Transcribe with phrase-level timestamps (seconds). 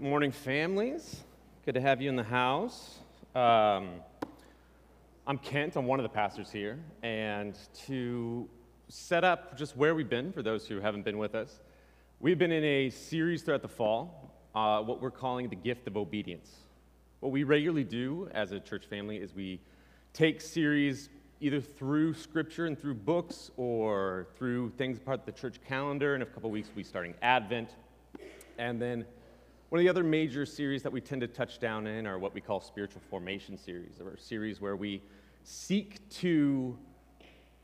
[0.00, 1.20] Morning, families.
[1.66, 3.00] Good to have you in the house.
[3.34, 4.00] Um,
[5.26, 5.76] I'm Kent.
[5.76, 6.78] I'm one of the pastors here.
[7.02, 7.54] And
[7.86, 8.48] to
[8.88, 11.60] set up just where we've been for those who haven't been with us,
[12.18, 15.98] we've been in a series throughout the fall, uh, what we're calling the gift of
[15.98, 16.50] obedience.
[17.20, 19.60] What we regularly do as a church family is we
[20.14, 21.10] take series
[21.40, 26.14] either through scripture and through books or through things part of the church calendar.
[26.14, 27.76] In a couple weeks, we'll be starting Advent.
[28.56, 29.04] And then
[29.70, 32.34] one of the other major series that we tend to touch down in are what
[32.34, 35.00] we call spiritual formation series, or series where we
[35.44, 36.76] seek to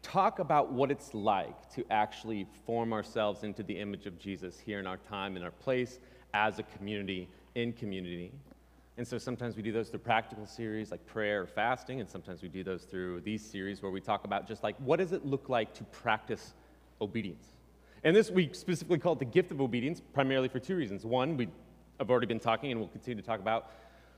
[0.02, 4.78] talk about what it's like to actually form ourselves into the image of Jesus here
[4.78, 5.98] in our time, in our place,
[6.32, 8.30] as a community, in community.
[8.98, 12.40] And so sometimes we do those through practical series like prayer or fasting, and sometimes
[12.40, 15.26] we do those through these series where we talk about just like what does it
[15.26, 16.54] look like to practice
[17.00, 17.48] obedience.
[18.04, 21.04] And this we specifically call it the gift of obedience, primarily for two reasons.
[21.04, 21.48] One, we
[21.98, 23.70] have already been talking and we'll continue to talk about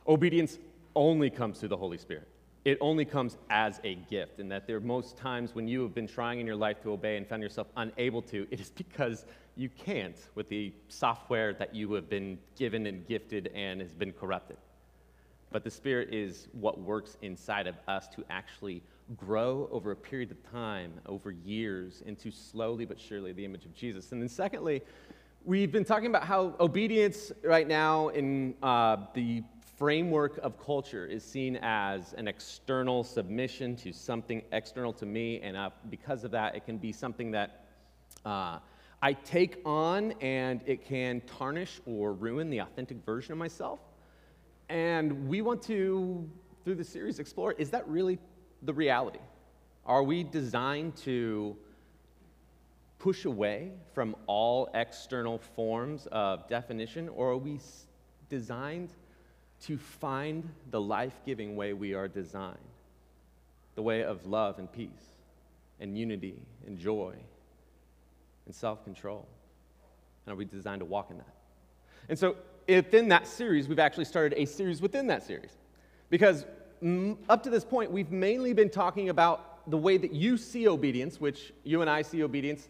[0.07, 0.59] obedience
[0.97, 2.27] only comes through the Holy Spirit.
[2.65, 5.95] It only comes as a gift, and that there are most times when you have
[5.95, 9.25] been trying in your life to obey and found yourself unable to, it is because
[9.57, 14.13] you can't with the software that you have been given and gifted and has been
[14.13, 14.57] corrupted.
[15.51, 18.83] But the Spirit is what works inside of us to actually
[19.17, 23.75] grow over a period of time, over years, into slowly but surely the image of
[23.75, 24.13] Jesus.
[24.13, 24.83] And then, secondly,
[25.49, 29.43] we've been talking about how obedience right now in uh, the
[29.79, 35.41] framework of culture is seen as an external submission to something external to me.
[35.41, 37.65] And uh, because of that, it can be something that
[38.27, 38.59] uh,
[39.01, 43.79] I take on and it can tarnish or ruin the authentic version of myself.
[44.69, 46.29] And we want to,
[46.63, 48.19] through the series, explore is that really
[48.61, 49.21] the reality?
[49.87, 51.57] Are we designed to
[52.99, 57.61] push away from all external forms of definition, or are we
[58.29, 58.91] designed
[59.63, 62.59] to find the life giving way we are designed?
[63.77, 65.13] The way of love and peace,
[65.81, 66.35] and unity
[66.67, 67.15] and joy,
[68.47, 69.27] and self control.
[70.27, 71.35] And are we designed to walk in that?
[72.09, 72.37] And so
[72.69, 75.57] within that series, we've actually started a series within that series.
[76.11, 76.45] Because
[77.29, 81.21] up to this point, we've mainly been talking about the way that you see obedience,
[81.21, 82.69] which you and I see obedience,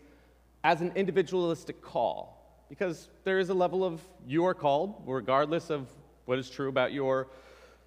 [0.64, 2.64] as an individualistic call.
[2.68, 5.88] Because there is a level of you are called, regardless of
[6.26, 7.28] what is true about your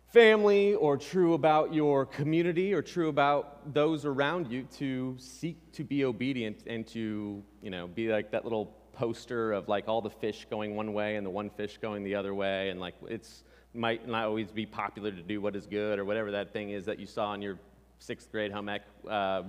[0.07, 5.83] family or true about your community or true about those around you to seek to
[5.83, 10.09] be obedient and to, you know, be like that little poster of like all the
[10.09, 13.43] fish going one way and the one fish going the other way, and like it's
[13.73, 16.83] might not always be popular to do what is good or whatever that thing is
[16.85, 17.57] that you saw in your
[17.99, 19.43] sixth grade home ec uh,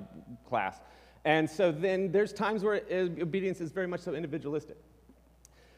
[0.48, 0.80] class.
[1.24, 4.76] And so then there's times where obedience is very much so individualistic.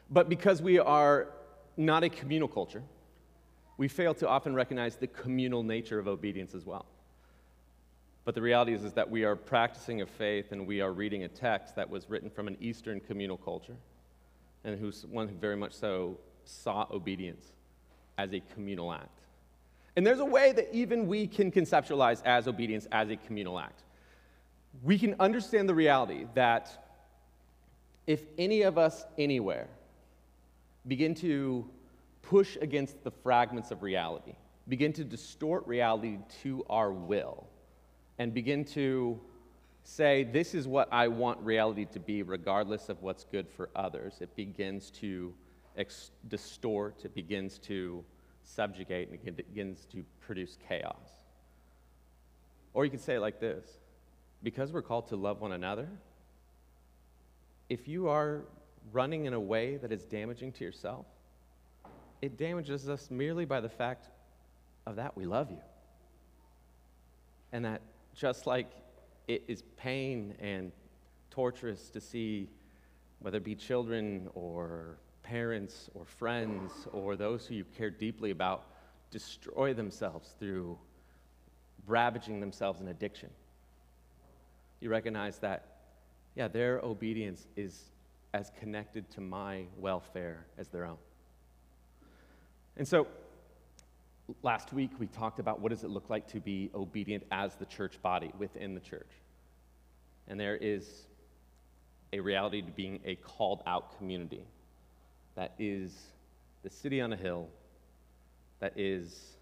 [0.09, 1.27] But because we are
[1.77, 2.83] not a communal culture,
[3.77, 6.85] we fail to often recognize the communal nature of obedience as well.
[8.23, 11.23] But the reality is, is that we are practicing a faith and we are reading
[11.23, 13.75] a text that was written from an Eastern communal culture
[14.63, 17.51] and who's one who very much so saw obedience
[18.17, 19.19] as a communal act.
[19.95, 23.83] And there's a way that even we can conceptualize as obedience as a communal act.
[24.83, 26.85] We can understand the reality that
[28.07, 29.67] if any of us anywhere
[30.87, 31.69] begin to
[32.21, 34.33] push against the fragments of reality,
[34.67, 37.47] begin to distort reality to our will,
[38.17, 39.19] and begin to
[39.83, 44.17] say, This is what I want reality to be, regardless of what's good for others,
[44.21, 45.33] it begins to
[45.77, 48.03] ex- distort, it begins to
[48.43, 51.09] subjugate, and it begins to produce chaos.
[52.73, 53.65] Or you could say it like this
[54.45, 55.89] because we're called to love one another,
[57.67, 58.43] if you are
[58.93, 61.07] running in a way that is damaging to yourself,
[62.21, 64.07] it damages us merely by the fact
[64.85, 65.57] of that we love you.
[67.53, 67.81] And that
[68.13, 68.69] just like
[69.27, 70.71] it is pain and
[71.31, 72.47] torturous to see
[73.21, 78.67] whether it be children or parents or friends or those who you care deeply about
[79.09, 80.77] destroy themselves through
[81.87, 83.31] ravaging themselves in addiction.
[84.85, 85.65] You recognize that,
[86.35, 87.85] yeah, their obedience is
[88.35, 90.97] as connected to my welfare as their own.
[92.77, 93.07] And so,
[94.43, 97.65] last week we talked about what does it look like to be obedient as the
[97.65, 99.09] church body within the church
[100.27, 101.05] and there is
[102.11, 104.41] a reality to being a called out community
[105.35, 105.95] that is
[106.63, 107.47] the city on a hill
[108.59, 109.37] that is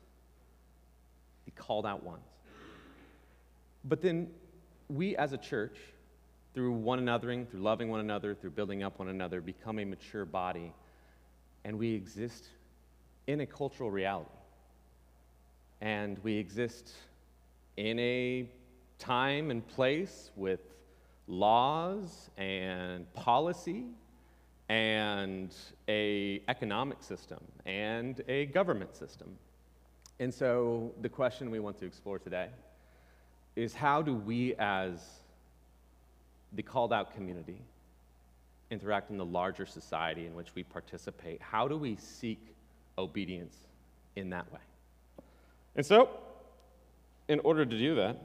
[1.46, 2.28] the called out ones
[3.86, 4.30] but then
[4.94, 5.78] we as a church
[6.54, 10.26] through one anothering through loving one another through building up one another become a mature
[10.26, 10.72] body
[11.66, 12.48] and we exist
[13.28, 14.30] in a cultural reality.
[15.82, 16.92] And we exist
[17.78, 18.50] in a
[19.00, 20.60] time and place with
[21.28, 23.86] laws and policy
[24.70, 25.54] and
[25.88, 29.38] a economic system and a government system.
[30.20, 32.50] And so the question we want to explore today
[33.56, 35.00] is how do we as
[36.54, 37.62] the called out community
[38.72, 41.42] interact in the larger society in which we participate?
[41.42, 42.40] How do we seek
[42.98, 43.56] obedience
[44.16, 44.60] in that way?
[45.76, 46.10] And so,
[47.28, 48.18] in order to do that,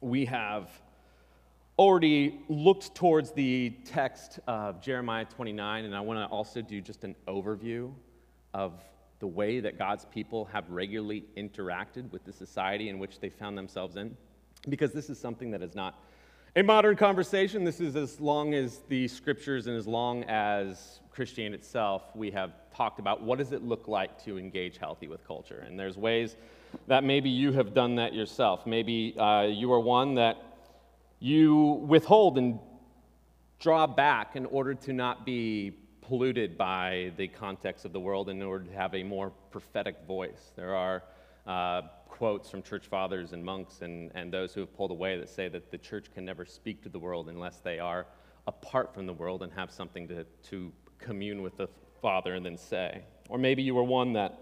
[0.00, 0.68] we have
[1.78, 7.04] already looked towards the text of Jeremiah 29, and I want to also do just
[7.04, 7.92] an overview
[8.52, 8.74] of
[9.22, 13.56] the way that God's people have regularly interacted with the society in which they found
[13.56, 14.16] themselves in,
[14.68, 16.02] because this is something that is not
[16.56, 17.62] a modern conversation.
[17.62, 22.50] This is as long as the scriptures and as long as Christianity itself, we have
[22.74, 25.64] talked about what does it look like to engage healthy with culture.
[25.68, 26.34] And there's ways
[26.88, 28.66] that maybe you have done that yourself.
[28.66, 30.36] Maybe uh, you are one that
[31.20, 32.58] you withhold and
[33.60, 38.42] draw back in order to not be polluted by the context of the world in
[38.42, 40.52] order to have a more prophetic voice.
[40.56, 41.02] There are
[41.46, 45.28] uh, quotes from church fathers and monks and, and those who have pulled away that
[45.28, 48.06] say that the church can never speak to the world unless they are
[48.46, 51.68] apart from the world and have something to, to commune with the
[52.00, 53.02] Father and then say.
[53.28, 54.38] Or maybe you are one that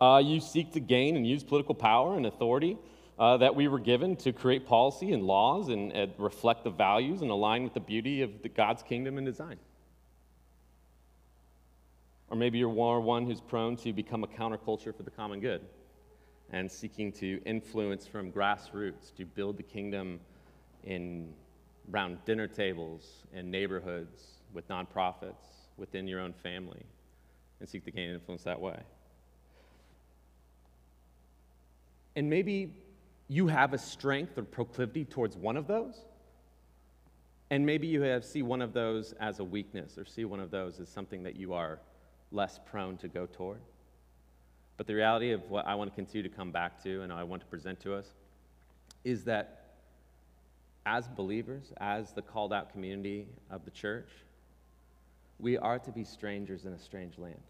[0.00, 2.76] uh, you seek to gain and use political power and authority
[3.18, 7.22] uh, that we were given to create policy and laws and, and reflect the values
[7.22, 9.58] and align with the beauty of the God's kingdom and design.
[12.30, 15.62] Or maybe you're one who's prone to become a counterculture for the common good
[16.50, 20.20] and seeking to influence from grassroots to build the kingdom
[20.84, 21.32] in
[21.92, 26.82] around dinner tables and neighborhoods with nonprofits within your own family
[27.60, 28.78] and seek to gain influence that way.
[32.16, 32.74] And maybe
[33.28, 36.00] you have a strength or proclivity towards one of those.
[37.50, 40.50] And maybe you have, see one of those as a weakness or see one of
[40.50, 41.78] those as something that you are
[42.30, 43.60] less prone to go toward.
[44.76, 47.24] But the reality of what I want to continue to come back to and I
[47.24, 48.06] want to present to us
[49.04, 49.64] is that
[50.86, 54.08] as believers, as the called out community of the church,
[55.38, 57.40] we are to be strangers in a strange land.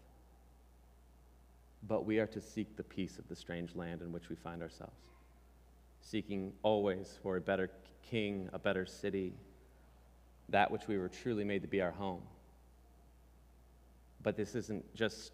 [1.87, 4.61] But we are to seek the peace of the strange land in which we find
[4.61, 5.09] ourselves
[6.01, 7.69] seeking always for a better
[8.09, 9.33] king, a better city,
[10.49, 12.21] that which we were truly made to be our home.
[14.23, 15.31] But this isn't just,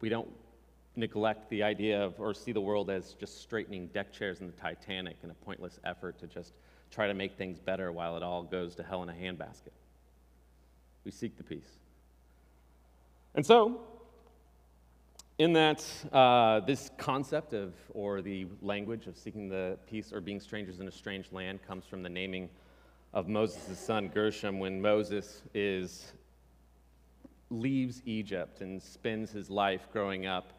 [0.00, 0.30] we don't
[0.96, 4.52] neglect the idea of or see the world as just straightening deck chairs in the
[4.52, 6.52] Titanic in a pointless effort to just
[6.90, 9.72] try to make things better while it all goes to hell in a handbasket.
[11.04, 11.78] We seek the peace.
[13.34, 13.80] And so,
[15.38, 20.38] in that, uh, this concept of, or the language of seeking the peace or being
[20.38, 22.48] strangers in a strange land comes from the naming
[23.12, 26.12] of Moses' son Gershom when Moses is,
[27.50, 30.52] leaves Egypt and spends his life growing up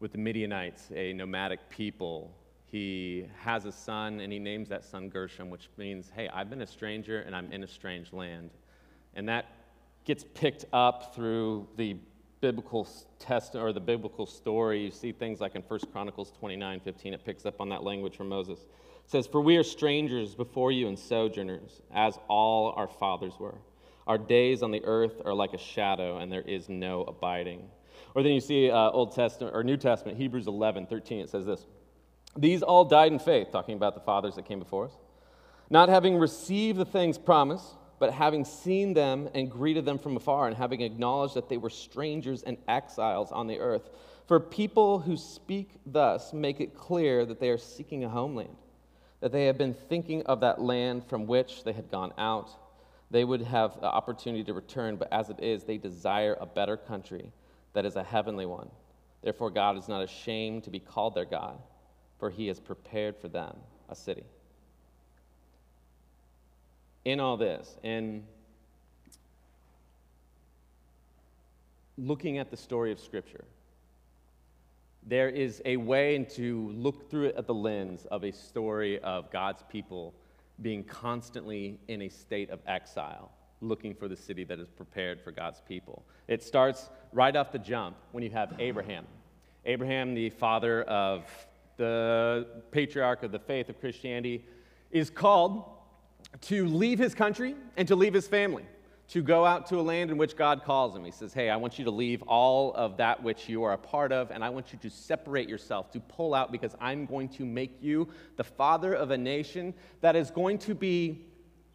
[0.00, 2.30] with the Midianites, a nomadic people.
[2.66, 6.62] He has a son and he names that son Gershom, which means, hey, I've been
[6.62, 8.50] a stranger and I'm in a strange land.
[9.14, 9.46] And that
[10.04, 11.96] gets picked up through the
[12.40, 12.86] biblical
[13.18, 17.24] test or the biblical story, you see things like in 1 Chronicles 29 15, it
[17.24, 18.60] picks up on that language from Moses.
[18.60, 23.56] It says, For we are strangers before you and sojourners, as all our fathers were.
[24.06, 27.68] Our days on the earth are like a shadow, and there is no abiding.
[28.14, 31.44] Or then you see uh, Old Testament or New Testament, Hebrews 11 13, it says
[31.44, 31.66] this
[32.36, 34.96] These all died in faith, talking about the fathers that came before us,
[35.70, 40.46] not having received the things promised but having seen them and greeted them from afar,
[40.46, 43.88] and having acknowledged that they were strangers and exiles on the earth.
[44.26, 48.56] For people who speak thus make it clear that they are seeking a homeland,
[49.20, 52.50] that they have been thinking of that land from which they had gone out.
[53.10, 56.76] They would have the opportunity to return, but as it is, they desire a better
[56.76, 57.32] country
[57.72, 58.68] that is a heavenly one.
[59.22, 61.58] Therefore, God is not ashamed to be called their God,
[62.18, 63.56] for he has prepared for them
[63.88, 64.24] a city
[67.06, 68.24] in all this, in
[71.96, 73.44] looking at the story of Scripture,
[75.06, 79.30] there is a way to look through it at the lens of a story of
[79.30, 80.14] God's people
[80.62, 85.30] being constantly in a state of exile, looking for the city that is prepared for
[85.30, 86.04] God's people.
[86.28, 89.06] It starts right off the jump when you have Abraham.
[89.64, 91.24] Abraham, the father of
[91.76, 94.44] the patriarch of the faith of Christianity,
[94.90, 95.64] is called
[96.42, 98.64] to leave his country and to leave his family,
[99.08, 101.04] to go out to a land in which God calls him.
[101.04, 103.78] He says, Hey, I want you to leave all of that which you are a
[103.78, 107.28] part of, and I want you to separate yourself, to pull out, because I'm going
[107.30, 111.24] to make you the father of a nation that is going to be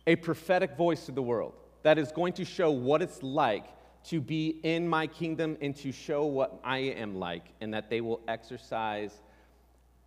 [0.08, 3.66] a prophetic voice to the world, that is going to show what it's like
[4.04, 8.02] to be in my kingdom and to show what I am like, and that they
[8.02, 9.22] will exercise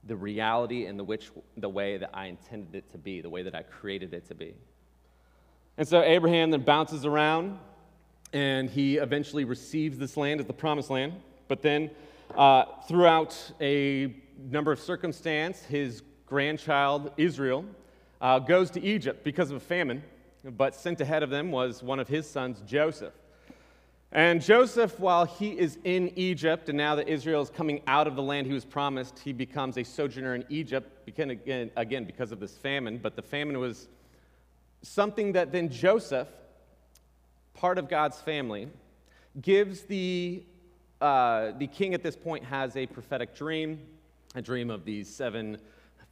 [0.06, 3.42] the reality and the, which, the way that I intended it to be, the way
[3.42, 4.54] that I created it to be.
[5.76, 7.58] And so Abraham then bounces around
[8.32, 11.14] and he eventually receives this land as the promised land.
[11.48, 11.90] But then,
[12.36, 14.14] uh, throughout a
[14.50, 17.64] number of circumstances, his grandchild Israel
[18.20, 20.02] uh, goes to Egypt because of a famine,
[20.44, 23.14] but sent ahead of them was one of his sons, Joseph.
[24.10, 28.14] And Joseph, while he is in Egypt, and now that Israel is coming out of
[28.14, 32.38] the land he was promised, he becomes a sojourner in Egypt, again, again because of
[32.38, 32.98] this famine.
[32.98, 33.88] But the famine was
[34.84, 36.28] something that then Joseph,
[37.54, 38.68] part of God's family,
[39.40, 40.44] gives the,
[41.00, 43.80] uh, the king at this point has a prophetic dream,
[44.34, 45.58] a dream of these seven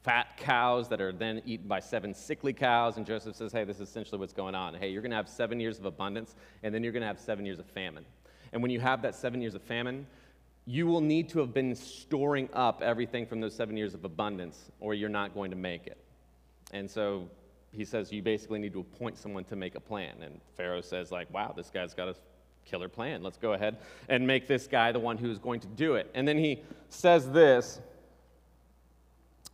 [0.01, 2.97] fat cows that are then eaten by seven sickly cows.
[2.97, 4.73] And Joseph says, Hey, this is essentially what's going on.
[4.73, 7.19] Hey, you're going to have seven years of abundance, and then you're going to have
[7.19, 8.05] seven years of famine.
[8.51, 10.05] And when you have that seven years of famine,
[10.65, 14.71] you will need to have been storing up everything from those seven years of abundance,
[14.79, 15.97] or you're not going to make it.
[16.71, 17.29] And so
[17.75, 20.15] he says, You basically need to appoint someone to make a plan.
[20.21, 22.15] And Pharaoh says, like, wow, this guy's got a
[22.65, 23.23] killer plan.
[23.23, 23.77] Let's go ahead
[24.09, 26.09] and make this guy the one who is going to do it.
[26.13, 27.79] And then he says this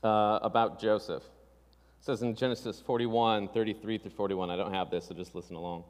[0.03, 1.23] uh, about Joseph.
[1.23, 4.49] It says in Genesis 41, 33 through 41.
[4.49, 5.83] I don't have this, so just listen along.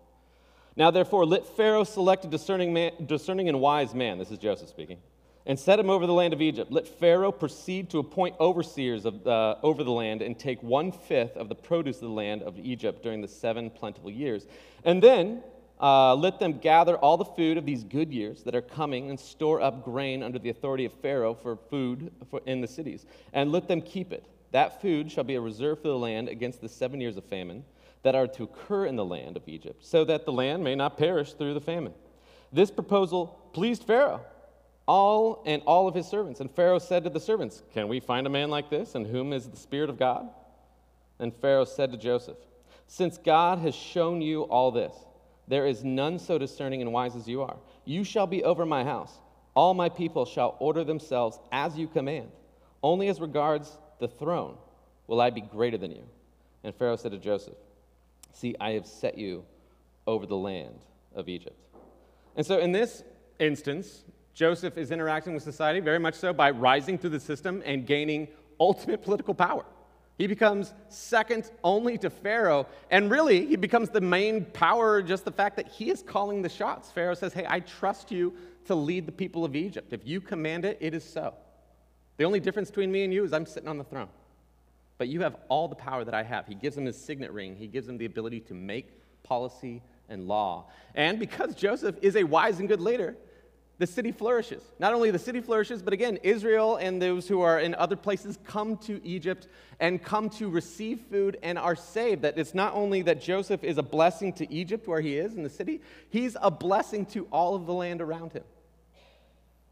[0.75, 4.17] Now, therefore, let Pharaoh select a discerning, man, discerning and wise man.
[4.17, 4.97] This is Joseph speaking.
[5.45, 6.71] And set him over the land of Egypt.
[6.71, 11.37] Let Pharaoh proceed to appoint overseers of, uh, over the land and take one fifth
[11.37, 14.45] of the produce of the land of Egypt during the seven plentiful years.
[14.83, 15.41] And then
[15.81, 19.19] uh, let them gather all the food of these good years that are coming and
[19.19, 23.51] store up grain under the authority of Pharaoh for food for, in the cities, and
[23.51, 24.25] let them keep it.
[24.51, 27.63] That food shall be a reserve for the land against the seven years of famine
[28.03, 30.97] that are to occur in the land of Egypt, so that the land may not
[30.97, 31.93] perish through the famine.
[32.51, 34.21] This proposal pleased Pharaoh,
[34.89, 36.39] all and all of his servants.
[36.39, 39.33] And Pharaoh said to the servants, Can we find a man like this, in whom
[39.33, 40.27] is the Spirit of God?
[41.19, 42.37] And Pharaoh said to Joseph,
[42.87, 44.93] Since God has shown you all this,
[45.47, 47.57] there is none so discerning and wise as you are.
[47.85, 49.13] You shall be over my house.
[49.53, 52.31] All my people shall order themselves as you command.
[52.81, 54.57] Only as regards the throne
[55.05, 56.03] will I be greater than you.
[56.63, 57.57] And Pharaoh said to Joseph,
[58.33, 59.45] See, I have set you
[60.07, 60.79] over the land
[61.13, 61.57] of Egypt.
[62.35, 63.03] And so in this
[63.39, 64.03] instance,
[64.39, 68.29] Joseph is interacting with society very much so by rising through the system and gaining
[68.57, 69.65] ultimate political power.
[70.17, 72.65] He becomes second only to Pharaoh.
[72.89, 76.47] And really, he becomes the main power, just the fact that he is calling the
[76.47, 76.89] shots.
[76.89, 79.91] Pharaoh says, Hey, I trust you to lead the people of Egypt.
[79.91, 81.33] If you command it, it is so.
[82.15, 84.07] The only difference between me and you is I'm sitting on the throne.
[84.97, 86.47] But you have all the power that I have.
[86.47, 88.87] He gives him his signet ring, he gives him the ability to make
[89.21, 90.67] policy and law.
[90.95, 93.17] And because Joseph is a wise and good leader,
[93.79, 94.61] the city flourishes.
[94.77, 98.37] Not only the city flourishes, but again, Israel and those who are in other places
[98.43, 99.47] come to Egypt
[99.79, 102.23] and come to receive food and are saved.
[102.23, 105.43] That it's not only that Joseph is a blessing to Egypt where he is in
[105.43, 108.43] the city, he's a blessing to all of the land around him.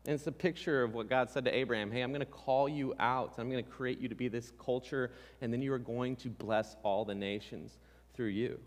[0.05, 2.69] And it's a picture of what God said to Abraham Hey, I'm going to call
[2.69, 3.33] you out.
[3.37, 5.11] I'm going to create you to be this culture,
[5.41, 7.77] and then you are going to bless all the nations
[8.13, 8.57] through you,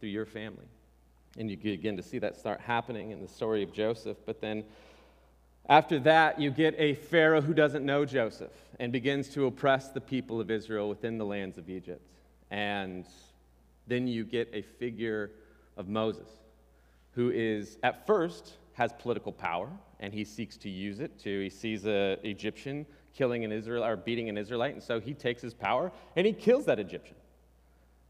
[0.00, 0.64] through your family.
[1.36, 4.16] And you begin to see that start happening in the story of Joseph.
[4.24, 4.64] But then
[5.68, 10.00] after that, you get a Pharaoh who doesn't know Joseph and begins to oppress the
[10.00, 12.02] people of Israel within the lands of Egypt.
[12.50, 13.06] And
[13.86, 15.30] then you get a figure
[15.76, 16.28] of Moses,
[17.12, 19.68] who is at first has political power
[20.00, 23.96] and he seeks to use it to he sees an Egyptian killing an Israel or
[23.96, 27.16] beating an Israelite, and so he takes his power and he kills that Egyptian.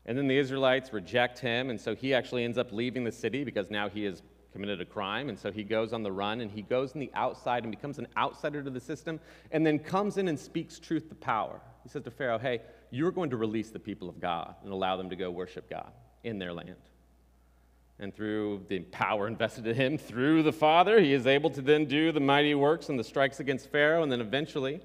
[0.09, 3.45] And then the Israelites reject him, and so he actually ends up leaving the city
[3.45, 4.23] because now he has
[4.55, 5.29] committed a crime.
[5.29, 7.99] And so he goes on the run and he goes in the outside and becomes
[7.99, 9.21] an outsider to the system
[9.53, 11.61] and then comes in and speaks truth to power.
[11.83, 14.97] He says to Pharaoh, Hey, you're going to release the people of God and allow
[14.97, 15.93] them to go worship God
[16.25, 16.77] in their land.
[17.99, 21.85] And through the power invested in him through the Father, he is able to then
[21.85, 24.81] do the mighty works and the strikes against Pharaoh, and then eventually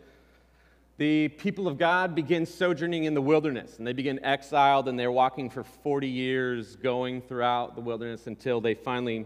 [0.98, 5.12] the people of God begin sojourning in the wilderness and they begin exiled and they're
[5.12, 9.26] walking for 40 years going throughout the wilderness until they finally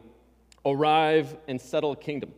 [0.66, 2.32] arrive and settle a kingdom.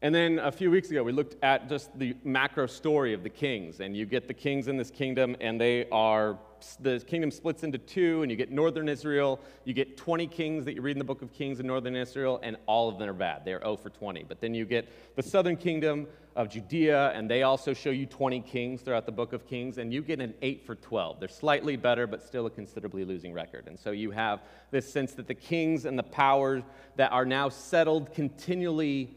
[0.00, 3.28] And then a few weeks ago, we looked at just the macro story of the
[3.28, 3.80] kings.
[3.80, 6.38] And you get the kings in this kingdom, and they are
[6.80, 9.40] the kingdom splits into two, and you get northern Israel.
[9.64, 12.38] You get 20 kings that you read in the book of Kings in northern Israel,
[12.42, 13.44] and all of them are bad.
[13.44, 14.24] They're 0 for 20.
[14.24, 18.40] But then you get the southern kingdom of Judea, and they also show you 20
[18.42, 21.18] kings throughout the book of Kings, and you get an 8 for 12.
[21.18, 23.66] They're slightly better, but still a considerably losing record.
[23.66, 26.62] And so you have this sense that the kings and the powers
[26.96, 29.16] that are now settled continually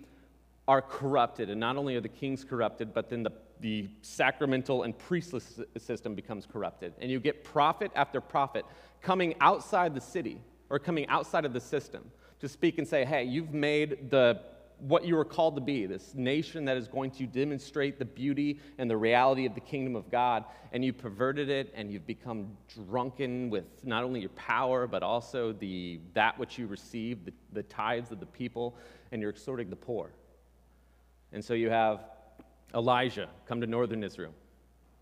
[0.72, 1.50] are corrupted.
[1.50, 5.42] And not only are the kings corrupted, but then the the sacramental and priestly
[5.78, 6.94] system becomes corrupted.
[7.00, 8.66] And you get prophet after prophet
[9.02, 12.10] coming outside the city or coming outside of the system
[12.40, 14.42] to speak and say, hey, you've made the
[14.80, 18.60] what you were called to be, this nation that is going to demonstrate the beauty
[18.80, 22.58] and the reality of the kingdom of God, and you perverted it and you've become
[22.68, 27.62] drunken with not only your power, but also the, that which you received, the, the
[27.62, 28.76] tithes of the people,
[29.12, 30.10] and you're extorting the poor.
[31.34, 32.04] And so you have
[32.74, 34.34] Elijah come to northern Israel,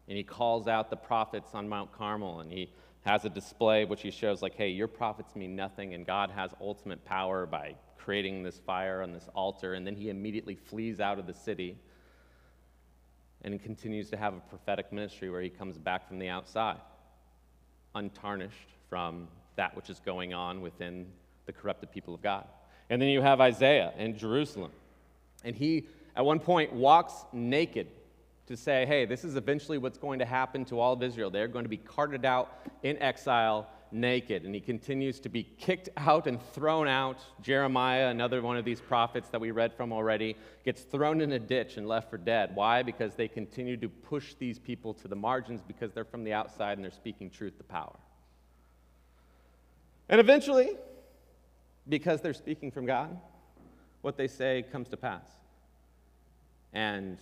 [0.07, 2.69] and he calls out the prophets on Mount Carmel, and he
[3.01, 6.51] has a display which he shows, like, hey, your prophets mean nothing, and God has
[6.59, 9.75] ultimate power by creating this fire on this altar.
[9.75, 11.77] And then he immediately flees out of the city
[13.43, 16.79] and continues to have a prophetic ministry where he comes back from the outside,
[17.95, 21.05] untarnished from that which is going on within
[21.45, 22.45] the corrupted people of God.
[22.89, 24.71] And then you have Isaiah in Jerusalem,
[25.43, 25.85] and he
[26.19, 27.87] at one point walks naked
[28.45, 31.29] to say, hey, this is eventually what's going to happen to all of Israel.
[31.29, 34.43] They're going to be carted out in exile naked.
[34.43, 37.19] And he continues to be kicked out and thrown out.
[37.41, 40.35] Jeremiah, another one of these prophets that we read from already,
[40.65, 42.51] gets thrown in a ditch and left for dead.
[42.53, 42.83] Why?
[42.83, 46.77] Because they continue to push these people to the margins because they're from the outside
[46.77, 47.95] and they're speaking truth to power.
[50.09, 50.71] And eventually,
[51.87, 53.17] because they're speaking from God,
[54.01, 55.38] what they say comes to pass
[56.73, 57.17] and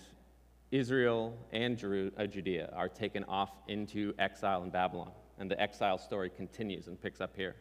[0.72, 1.82] Israel and
[2.18, 5.12] uh, Judea are taken off into exile in Babylon.
[5.40, 7.56] And the exile story continues and picks up here.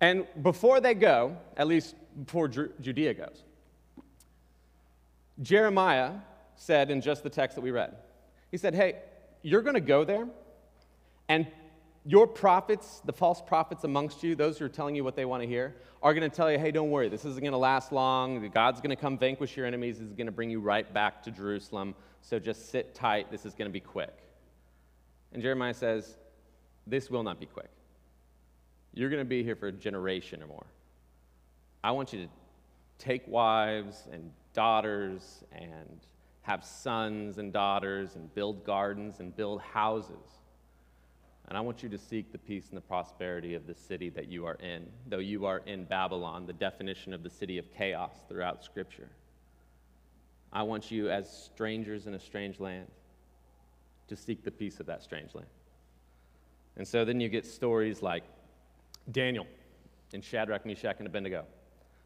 [0.00, 1.94] And before they go, at least
[2.24, 3.44] before Judea goes,
[5.40, 6.14] Jeremiah
[6.56, 7.96] said in just the text that we read,
[8.50, 8.96] he said, Hey,
[9.42, 10.26] you're going to go there,
[11.28, 11.46] and
[12.04, 15.42] your prophets, the false prophets amongst you, those who are telling you what they want
[15.42, 17.92] to hear, are going to tell you, hey, don't worry, this isn't going to last
[17.92, 18.48] long.
[18.50, 20.00] God's going to come vanquish your enemies.
[20.00, 21.94] Is going to bring you right back to Jerusalem.
[22.20, 23.30] So just sit tight.
[23.30, 24.16] This is going to be quick.
[25.32, 26.16] And Jeremiah says,
[26.86, 27.70] this will not be quick.
[28.94, 30.66] You're going to be here for a generation or more.
[31.84, 32.28] I want you to
[32.98, 36.00] take wives and daughters and
[36.42, 40.41] have sons and daughters and build gardens and build houses
[41.48, 44.28] and I want you to seek the peace and the prosperity of the city that
[44.28, 48.12] you are in, though you are in Babylon, the definition of the city of chaos
[48.28, 49.08] throughout Scripture.
[50.52, 52.86] I want you, as strangers in a strange land,
[54.08, 55.48] to seek the peace of that strange land.
[56.76, 58.24] And so then you get stories like
[59.10, 59.46] Daniel
[60.12, 61.44] and Shadrach, Meshach, and Abednego,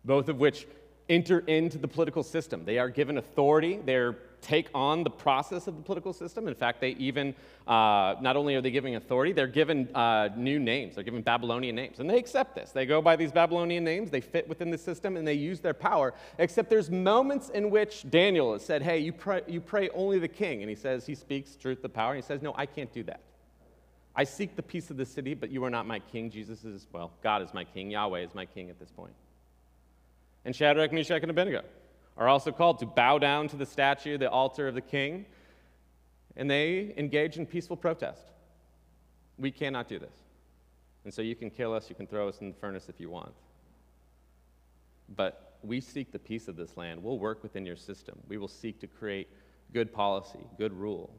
[0.05, 0.67] both of which
[1.09, 2.65] enter into the political system.
[2.65, 3.81] They are given authority.
[3.85, 4.17] They're
[4.47, 6.47] take on the process of the political system.
[6.47, 7.35] In fact, they even,
[7.67, 10.95] uh, not only are they giving authority, they're given uh, new names.
[10.95, 11.99] They're given Babylonian names.
[11.99, 12.71] And they accept this.
[12.71, 15.75] They go by these Babylonian names, they fit within the system, and they use their
[15.75, 16.15] power.
[16.39, 20.29] Except there's moments in which Daniel has said, hey, you pray, you pray only the
[20.29, 20.63] king.
[20.63, 22.15] And he says, he speaks truth to power.
[22.15, 23.21] And he says, no, I can't do that.
[24.15, 26.31] I seek the peace of the city, but you are not my king.
[26.31, 27.91] Jesus is, well, God is my king.
[27.91, 29.13] Yahweh is my king at this point.
[30.47, 31.63] And Shadrach, Meshach, and Abednego
[32.17, 35.27] are also called to bow down to the statue, the altar of the king,
[36.37, 38.23] and they engage in peaceful protest.
[39.39, 40.15] We cannot do this.
[41.03, 43.11] And so you can kill us, you can throw us in the furnace if you
[43.11, 43.33] want.
[45.17, 47.03] But we seek the peace of this land.
[47.03, 48.17] We'll work within your system.
[48.29, 49.29] We will seek to create
[49.73, 51.11] good policy, good rule,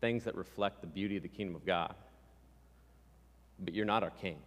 [0.00, 1.96] things that reflect the beauty of the kingdom of God.
[3.58, 4.38] But you're not our king.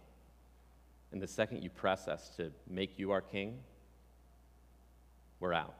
[1.12, 3.58] And the second you press us to make you our king,
[5.40, 5.74] we're out.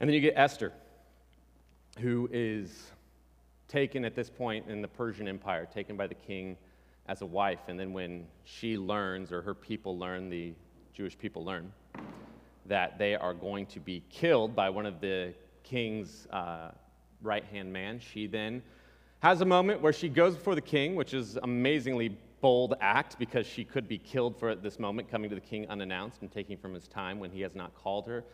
[0.00, 0.72] And then you get Esther,
[1.98, 2.90] who is
[3.68, 6.56] taken at this point in the Persian Empire, taken by the king
[7.06, 7.60] as a wife.
[7.68, 10.54] And then when she learns, or her people learn, the
[10.94, 11.72] Jewish people learn,
[12.66, 16.70] that they are going to be killed by one of the king's uh,
[17.22, 18.62] right hand man, she then
[19.20, 23.46] has a moment where she goes before the king, which is amazingly bold act because
[23.46, 26.56] she could be killed for at this moment, coming to the king unannounced and taking
[26.56, 28.24] from his time when he has not called her.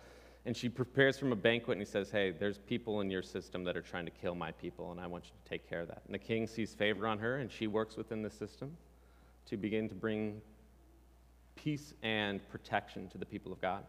[0.44, 3.64] And she prepares from a banquet and he says, Hey, there's people in your system
[3.64, 5.88] that are trying to kill my people, and I want you to take care of
[5.88, 6.02] that.
[6.06, 8.76] And the king sees favor on her, and she works within the system
[9.46, 10.40] to begin to bring
[11.56, 13.84] peace and protection to the people of God.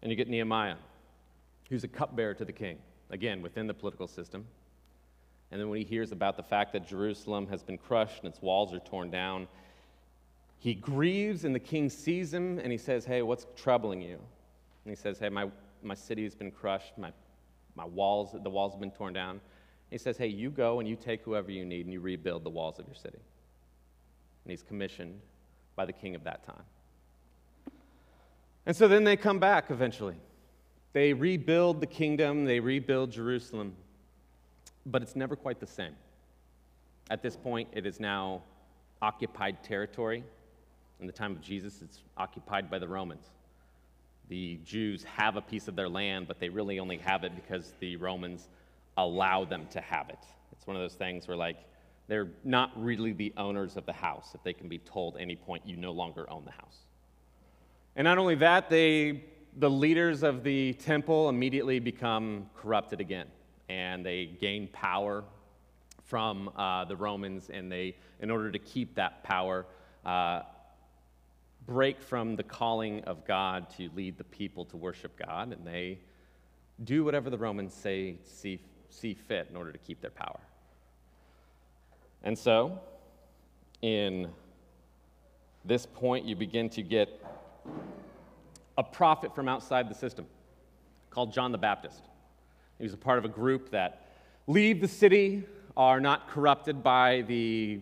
[0.00, 0.76] And you get Nehemiah,
[1.68, 2.78] who's a cupbearer to the king,
[3.10, 4.46] again, within the political system.
[5.50, 8.42] And then when he hears about the fact that Jerusalem has been crushed and its
[8.42, 9.48] walls are torn down,
[10.58, 14.18] he grieves and the king sees him and he says, Hey, what's troubling you?
[14.84, 15.48] And he says, Hey, my,
[15.82, 17.12] my city has been crushed, my,
[17.76, 19.30] my walls, the walls have been torn down.
[19.30, 19.40] And
[19.90, 22.50] he says, Hey, you go and you take whoever you need and you rebuild the
[22.50, 23.18] walls of your city.
[24.44, 25.20] And he's commissioned
[25.76, 26.64] by the king of that time.
[28.66, 30.16] And so then they come back eventually.
[30.92, 33.76] They rebuild the kingdom, they rebuild Jerusalem,
[34.90, 35.94] but it's never quite the same.
[37.10, 38.42] At this point, it is now
[39.00, 40.24] occupied territory.
[41.00, 43.26] In the time of Jesus, it's occupied by the Romans.
[44.28, 47.72] The Jews have a piece of their land, but they really only have it because
[47.80, 48.48] the Romans
[48.96, 50.18] allow them to have it.
[50.52, 51.56] It's one of those things where, like,
[52.08, 55.62] they're not really the owners of the house if they can be told any point
[55.66, 56.78] you no longer own the house.
[57.96, 59.24] And not only that, they,
[59.56, 63.26] the leaders of the temple immediately become corrupted again,
[63.68, 65.24] and they gain power
[66.04, 69.66] from uh, the Romans, and they, in order to keep that power,
[70.06, 70.42] uh,
[71.66, 75.98] break from the calling of God to lead the people to worship God, and they
[76.84, 80.40] do whatever the Romans say see, see fit in order to keep their power.
[82.22, 82.80] And so,
[83.82, 84.28] in
[85.64, 87.22] this point, you begin to get
[88.78, 90.24] a prophet from outside the system
[91.10, 92.07] called John the Baptist.
[92.78, 94.06] He was a part of a group that
[94.46, 95.44] leave the city,
[95.76, 97.80] are not corrupted by the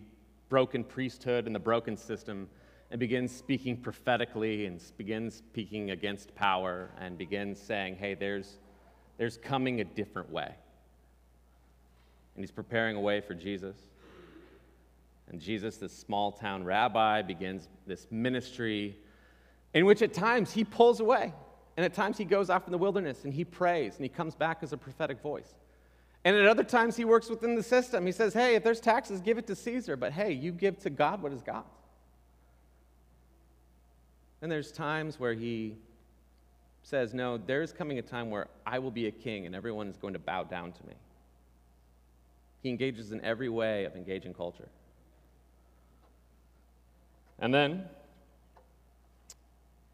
[0.49, 2.49] broken priesthood and the broken system,
[2.91, 8.59] and begins speaking prophetically and begins speaking against power and begins saying, hey, there's,
[9.17, 10.55] there's coming a different way.
[12.35, 13.75] And he's preparing a way for Jesus.
[15.29, 18.97] And Jesus, this small town rabbi, begins this ministry
[19.73, 21.33] in which at times he pulls away.
[21.77, 24.35] And at times he goes off in the wilderness and he prays and he comes
[24.35, 25.53] back as a prophetic voice.
[26.25, 28.05] And at other times he works within the system.
[28.05, 30.89] He says, hey, if there's taxes, give it to Caesar, but hey, you give to
[30.89, 31.67] God what is God's.
[34.41, 35.75] And there's times where he
[36.83, 39.87] says, no, there is coming a time where I will be a king and everyone
[39.87, 40.93] is going to bow down to me.
[42.63, 44.67] He engages in every way of engaging culture.
[47.39, 47.85] And then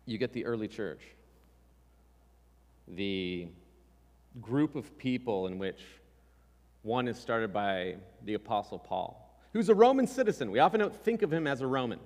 [0.06, 1.02] you get the early church,
[2.88, 3.48] the
[4.42, 5.82] group of people in which
[6.82, 10.52] one is started by the Apostle Paul, who's a Roman citizen.
[10.52, 12.00] We often don't think of him as a Roman.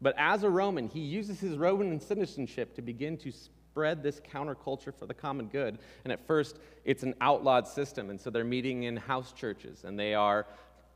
[0.00, 4.94] But as a Roman, he uses his Roman citizenship to begin to spread this counterculture
[4.94, 5.78] for the common good.
[6.04, 8.10] And at first, it's an outlawed system.
[8.10, 10.46] And so they're meeting in house churches and they are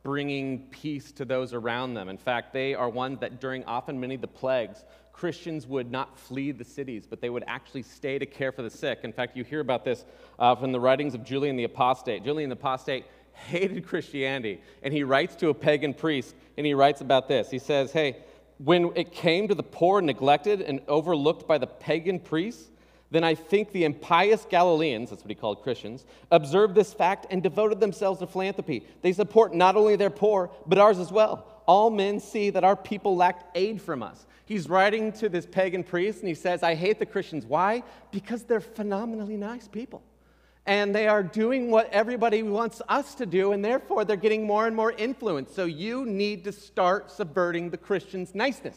[0.02, 2.08] bringing peace to those around them.
[2.08, 6.18] In fact, they are ones that during often many of the plagues, Christians would not
[6.18, 9.00] flee the cities, but they would actually stay to care for the sick.
[9.04, 10.04] In fact, you hear about this
[10.38, 12.24] uh, from the writings of Julian the Apostate.
[12.24, 17.00] Julian the Apostate hated Christianity, and he writes to a pagan priest, and he writes
[17.00, 17.50] about this.
[17.50, 18.16] He says, Hey,
[18.58, 22.70] when it came to the poor, neglected, and overlooked by the pagan priests,
[23.12, 27.42] then I think the impious Galileans, that's what he called Christians, observed this fact and
[27.42, 28.84] devoted themselves to philanthropy.
[29.02, 31.46] They support not only their poor, but ours as well.
[31.66, 34.26] All men see that our people lacked aid from us.
[34.46, 37.46] He's writing to this pagan priest and he says, I hate the Christians.
[37.46, 37.82] Why?
[38.10, 40.02] Because they're phenomenally nice people.
[40.66, 44.66] And they are doing what everybody wants us to do, and therefore they're getting more
[44.66, 45.52] and more influence.
[45.52, 48.76] So you need to start subverting the Christians' niceness.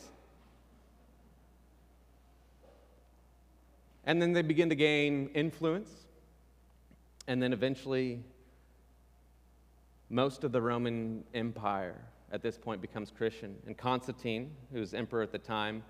[4.06, 5.90] And then they begin to gain influence.
[7.28, 8.20] And then eventually,
[10.10, 12.00] most of the Roman Empire
[12.32, 13.56] at this point becomes Christian.
[13.66, 15.84] And Constantine, who was emperor at the time,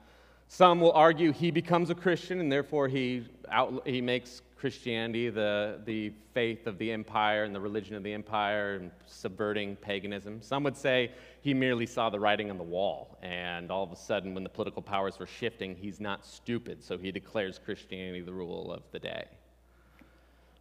[0.48, 5.82] some will argue he becomes a Christian and therefore he, out, he makes Christianity the,
[5.86, 10.42] the faith of the empire and the religion of the empire and subverting paganism.
[10.42, 13.96] Some would say he merely saw the writing on the wall and all of a
[13.96, 18.34] sudden, when the political powers were shifting, he's not stupid, so he declares Christianity the
[18.34, 19.26] rule of the day.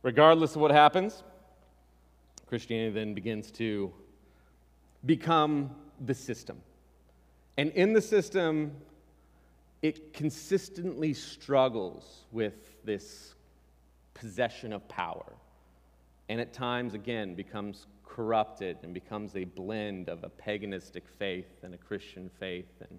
[0.02, 1.22] Regardless of what happens,
[2.46, 3.92] Christianity then begins to
[5.06, 5.70] become
[6.04, 6.60] the system.
[7.56, 8.72] And in the system,
[9.82, 13.33] it consistently struggles with this
[14.14, 15.32] possession of power.
[16.28, 21.74] And at times, again, becomes corrupted and becomes a blend of a paganistic faith and
[21.74, 22.98] a Christian faith and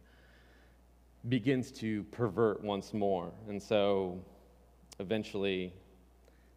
[1.29, 3.31] begins to pervert once more.
[3.47, 4.19] And so
[4.99, 5.73] eventually,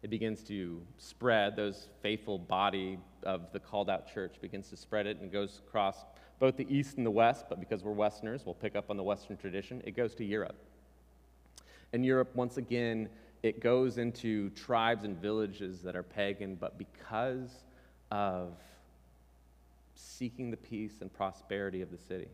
[0.03, 1.55] it begins to spread.
[1.55, 6.05] Those faithful body of the called out church begins to spread it and goes across
[6.39, 9.03] both the East and the West, but because we're Westerners, we'll pick up on the
[9.03, 9.81] Western tradition.
[9.85, 10.55] It goes to Europe.
[11.91, 13.09] And Europe, once again,
[13.41, 17.63] it goes into tribes and villages that are pagan, but because
[18.11, 18.53] of
[19.95, 22.27] seeking the peace and prosperity of the city,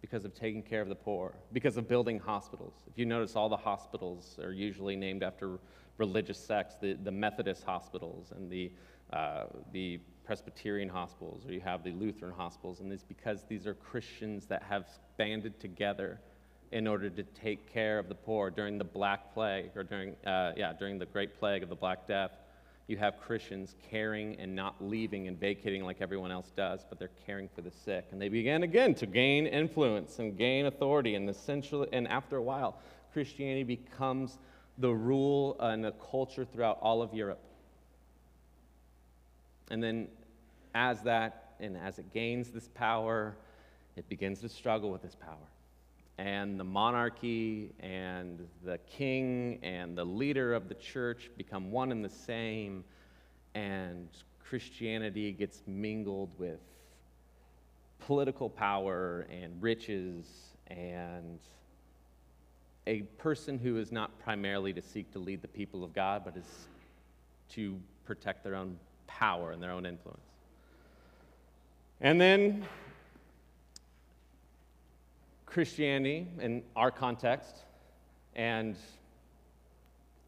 [0.00, 2.74] because of taking care of the poor, because of building hospitals.
[2.86, 5.58] If you notice, all the hospitals are usually named after
[5.98, 8.70] religious sects the, the Methodist hospitals and the,
[9.12, 13.74] uh, the Presbyterian hospitals, or you have the Lutheran hospitals, and it's because these are
[13.74, 16.20] Christians that have banded together
[16.72, 20.52] in order to take care of the poor during the Black Plague, or during, uh,
[20.56, 22.32] yeah, during the Great Plague of the Black Death.
[22.88, 27.10] You have Christians caring and not leaving and vacating like everyone else does, but they're
[27.26, 28.06] caring for the sick.
[28.12, 31.16] And they began again to gain influence and gain authority.
[31.16, 32.78] And essentially, and after a while,
[33.12, 34.38] Christianity becomes
[34.78, 37.42] the rule and the culture throughout all of Europe.
[39.70, 40.06] And then,
[40.74, 43.34] as that and as it gains this power,
[43.96, 45.48] it begins to struggle with this power.
[46.18, 52.04] And the monarchy and the king and the leader of the church become one and
[52.04, 52.84] the same,
[53.54, 54.08] and
[54.42, 56.60] Christianity gets mingled with
[57.98, 61.38] political power and riches and
[62.86, 66.36] a person who is not primarily to seek to lead the people of God, but
[66.36, 66.68] is
[67.50, 70.20] to protect their own power and their own influence.
[72.00, 72.66] And then
[75.56, 77.64] Christianity, in our context,
[78.34, 78.76] and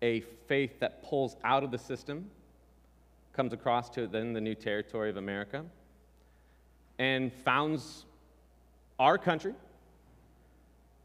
[0.01, 2.31] a faith that pulls out of the system
[3.35, 5.67] comes across to then the new territory of America
[6.99, 8.07] and founds
[8.99, 9.53] our country,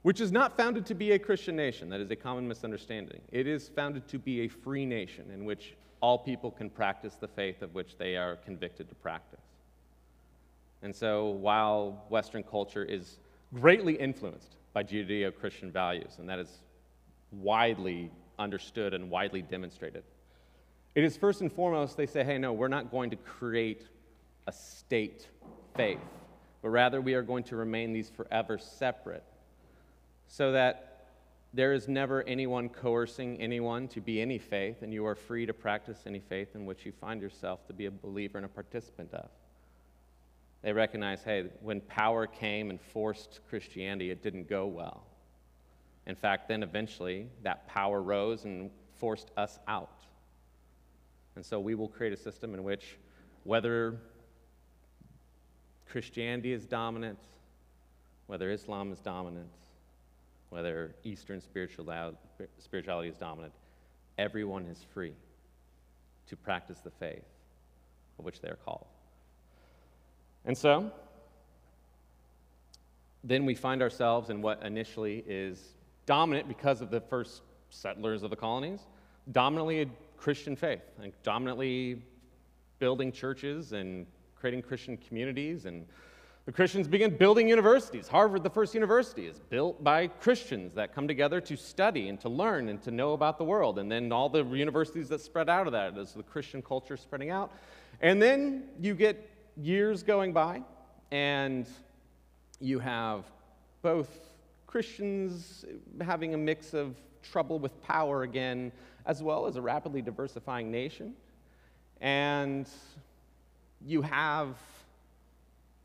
[0.04, 1.90] which is not founded to be a Christian nation.
[1.90, 3.20] That is a common misunderstanding.
[3.34, 7.28] It is founded to be a free nation in which all people can practice the
[7.28, 9.44] faith of which they are convicted to practice.
[10.82, 13.18] And so, while Western culture is
[13.54, 16.50] greatly influenced by Judeo Christian values, and that is
[17.32, 20.04] widely understood and widely demonstrated,
[20.96, 23.88] it is first and foremost, they say, hey, no, we're not going to create
[24.48, 25.28] a state
[25.76, 26.00] faith,
[26.62, 29.24] but rather we are going to remain these forever separate
[30.28, 31.08] so that
[31.54, 35.54] there is never anyone coercing anyone to be any faith, and you are free to
[35.54, 39.14] practice any faith in which you find yourself to be a believer and a participant
[39.14, 39.30] of.
[40.64, 45.04] They recognize, hey, when power came and forced Christianity, it didn't go well.
[46.08, 50.06] In fact, then eventually that power rose and forced us out.
[51.36, 52.98] And so we will create a system in which,
[53.44, 54.00] whether
[55.90, 57.20] Christianity is dominant,
[58.28, 59.50] whether Islam is dominant,
[60.50, 62.12] whether Eastern uh,
[62.60, 63.54] spirituality is dominant,
[64.18, 65.14] everyone is free
[66.28, 67.26] to practice the faith
[68.18, 68.86] of which they are called.
[70.46, 70.92] And so,
[73.24, 75.76] then we find ourselves in what initially is
[76.06, 78.82] dominant because of the first settlers of the colonies,
[79.32, 79.86] dominantly a
[80.18, 82.02] Christian faith, and dominantly
[82.80, 85.86] building churches and creating Christian communities and
[86.46, 88.10] the Christians begin building universities.
[88.10, 92.28] Harvard, the first university, is built by Christians that come together to study and to
[92.28, 93.80] learn and to know about the world.
[93.80, 97.30] And then all the universities that spread out of that is the Christian culture spreading
[97.30, 97.54] out.
[98.02, 100.62] And then you get years going by,
[101.12, 101.68] and
[102.60, 103.26] you have
[103.82, 104.10] both
[104.68, 105.66] Christians
[106.02, 108.72] having a mix of trouble with power again,
[109.06, 111.14] as well as a rapidly diversifying nation.
[112.02, 112.68] And
[113.86, 114.58] you have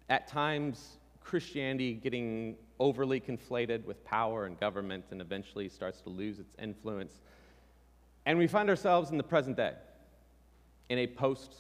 [0.09, 6.39] at times, Christianity getting overly conflated with power and government and eventually starts to lose
[6.39, 7.21] its influence.
[8.25, 9.75] And we find ourselves in the present day
[10.89, 11.55] in a post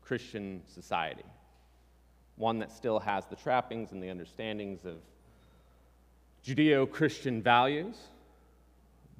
[0.00, 1.24] Christian society,
[2.36, 4.96] one that still has the trappings and the understandings of
[6.44, 7.96] Judeo Christian values,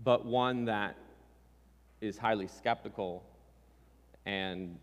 [0.02, 0.96] but one that
[2.00, 3.22] is highly skeptical
[4.26, 4.76] and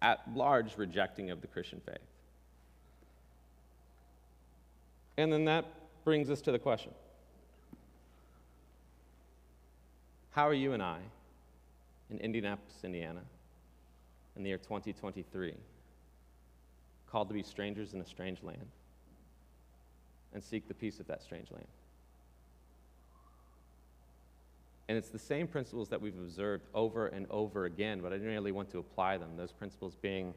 [0.00, 1.98] at large rejecting of the Christian faith.
[5.16, 5.64] And then that
[6.04, 6.92] brings us to the question
[10.30, 10.98] How are you and I
[12.10, 13.22] in Indianapolis, Indiana,
[14.36, 15.54] in the year 2023,
[17.12, 18.66] called to be strangers in a strange land
[20.32, 21.66] and seek the peace of that strange land?
[24.88, 28.32] And it's the same principles that we've observed over and over again, but I didn't
[28.32, 29.36] really want to apply them.
[29.36, 30.34] Those principles being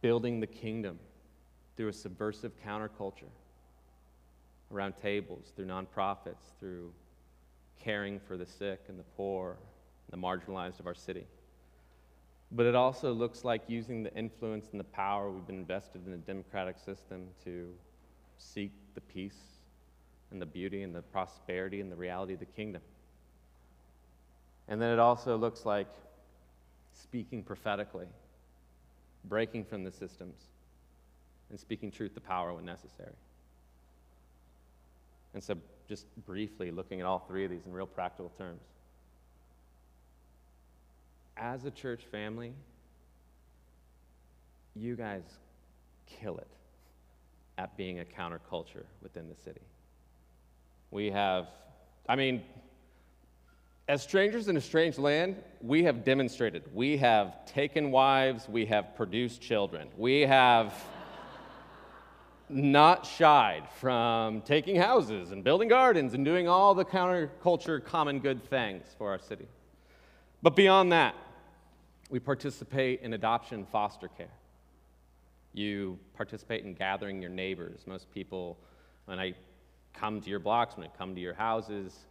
[0.00, 0.98] building the kingdom
[1.76, 3.30] through a subversive counterculture,
[4.72, 6.92] around tables, through nonprofits, through
[7.82, 9.56] caring for the sick and the poor,
[10.10, 11.26] and the marginalized of our city.
[12.52, 16.10] But it also looks like using the influence and the power we've been invested in
[16.10, 17.72] the democratic system to
[18.38, 19.38] seek the peace
[20.30, 22.82] and the beauty and the prosperity and the reality of the kingdom.
[24.68, 25.88] And then it also looks like
[26.92, 28.06] speaking prophetically,
[29.24, 30.36] breaking from the systems,
[31.50, 33.14] and speaking truth to power when necessary.
[35.34, 35.56] And so,
[35.88, 38.62] just briefly looking at all three of these in real practical terms.
[41.42, 42.52] As a church family,
[44.76, 45.22] you guys
[46.06, 46.46] kill it
[47.56, 49.62] at being a counterculture within the city.
[50.90, 51.48] We have,
[52.06, 52.42] I mean,
[53.88, 56.62] as strangers in a strange land, we have demonstrated.
[56.74, 60.74] We have taken wives, we have produced children, we have
[62.50, 68.44] not shied from taking houses and building gardens and doing all the counterculture common good
[68.50, 69.46] things for our city.
[70.42, 71.14] But beyond that,
[72.10, 74.26] we participate in adoption foster care.
[75.52, 77.80] You participate in gathering your neighbors.
[77.86, 78.58] Most people,
[79.06, 79.34] when I
[79.94, 82.06] come to your blocks, when I come to your houses,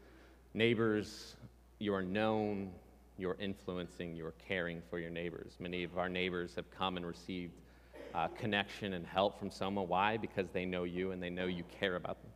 [0.54, 1.36] neighbors,
[1.80, 2.72] you are known,
[3.18, 5.54] you're influencing, you're caring for your neighbors.
[5.60, 7.54] Many of our neighbors have come and received
[8.16, 9.84] uh, connection and help from Soma.
[9.84, 10.18] Why?
[10.18, 12.32] Because they know you and they know you care about them.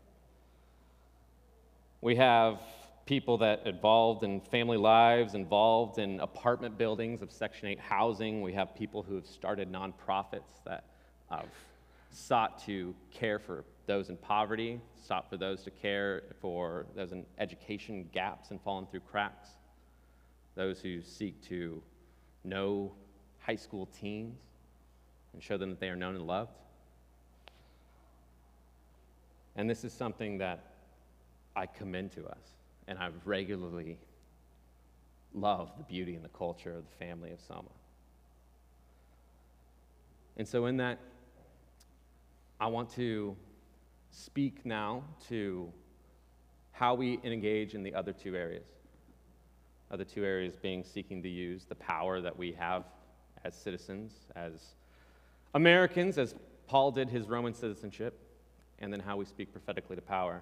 [2.01, 2.59] We have
[3.05, 8.41] people that involved in family lives, involved in apartment buildings of Section 8 housing.
[8.41, 10.85] We have people who have started nonprofits that
[11.29, 11.47] have
[12.11, 17.25] sought to care for those in poverty, sought for those to care for those in
[17.39, 19.49] education gaps and fallen through cracks,
[20.55, 21.81] those who seek to
[22.45, 22.91] know
[23.39, 24.39] high school teens
[25.33, 26.51] and show them that they are known and loved.
[29.55, 30.63] And this is something that
[31.55, 32.53] I commend to us,
[32.87, 33.97] and I regularly
[35.33, 37.69] love the beauty and the culture of the family of Soma.
[40.37, 40.99] And so, in that
[42.59, 43.35] I want to
[44.11, 45.71] speak now to
[46.71, 48.65] how we engage in the other two areas.
[49.91, 52.83] Other two areas being seeking to use the power that we have
[53.43, 54.75] as citizens, as
[55.53, 56.35] Americans, as
[56.67, 58.17] Paul did his Roman citizenship,
[58.79, 60.41] and then how we speak prophetically to power.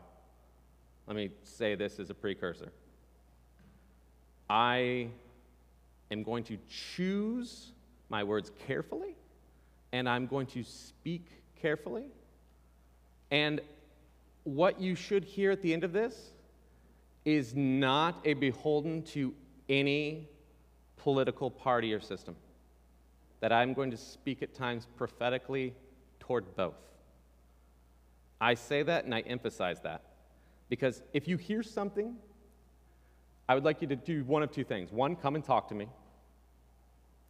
[1.08, 2.72] Let me say this as a precursor.
[4.50, 5.08] I
[6.10, 7.72] am going to choose
[8.10, 9.16] my words carefully,
[9.92, 11.26] and I'm going to speak
[11.62, 12.06] carefully.
[13.30, 13.62] And
[14.44, 16.32] what you should hear at the end of this
[17.24, 19.34] is not a beholden to
[19.70, 20.28] any
[20.98, 22.36] political party or system.
[23.40, 25.74] That I'm going to speak at times prophetically
[26.20, 26.76] toward both.
[28.40, 30.04] I say that and I emphasize that
[30.72, 32.16] because if you hear something,
[33.50, 34.90] I would like you to do one of two things.
[34.90, 35.90] One, come and talk to me.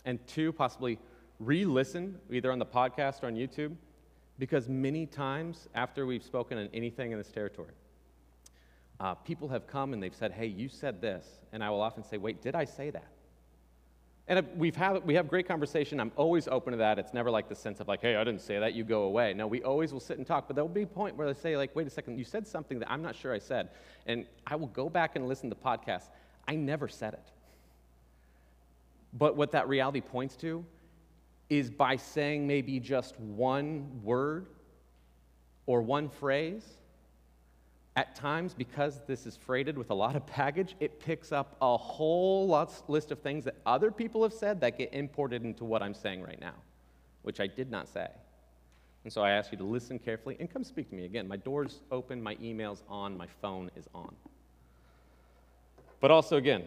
[0.05, 0.99] And two, possibly
[1.39, 3.75] re listen, either on the podcast or on YouTube,
[4.37, 7.73] because many times after we've spoken on anything in this territory,
[8.99, 11.25] uh, people have come and they've said, Hey, you said this.
[11.51, 13.07] And I will often say, Wait, did I say that?
[14.31, 15.99] And we've had, we have great conversation.
[15.99, 16.97] I'm always open to that.
[16.97, 19.33] It's never like the sense of like, hey, I didn't say that, you go away.
[19.33, 20.47] No, we always will sit and talk.
[20.47, 22.79] But there'll be a point where they say, like, wait a second, you said something
[22.79, 23.71] that I'm not sure I said.
[24.05, 26.07] And I will go back and listen to podcasts.
[26.47, 27.29] I never said it.
[29.11, 30.63] But what that reality points to
[31.49, 34.45] is by saying maybe just one word
[35.65, 36.63] or one phrase,
[37.95, 41.75] at times, because this is freighted with a lot of baggage, it picks up a
[41.75, 42.47] whole
[42.87, 46.21] list of things that other people have said that get imported into what I'm saying
[46.21, 46.53] right now,
[47.23, 48.07] which I did not say.
[49.03, 51.05] And so I ask you to listen carefully and come speak to me.
[51.05, 54.13] Again, my door's open, my email's on, my phone is on.
[55.99, 56.63] But also, again,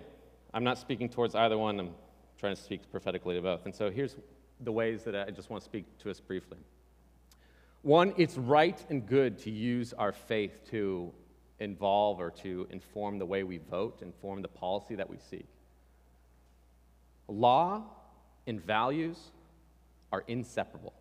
[0.52, 1.90] I'm not speaking towards either one, I'm
[2.38, 3.64] trying to speak prophetically to both.
[3.64, 4.16] And so here's
[4.60, 6.58] the ways that I just want to speak to us briefly.
[7.84, 11.12] One, it's right and good to use our faith to
[11.60, 15.46] involve or to inform the way we vote, inform the policy that we seek.
[17.28, 17.82] Law
[18.46, 19.18] and values
[20.10, 20.94] are inseparable.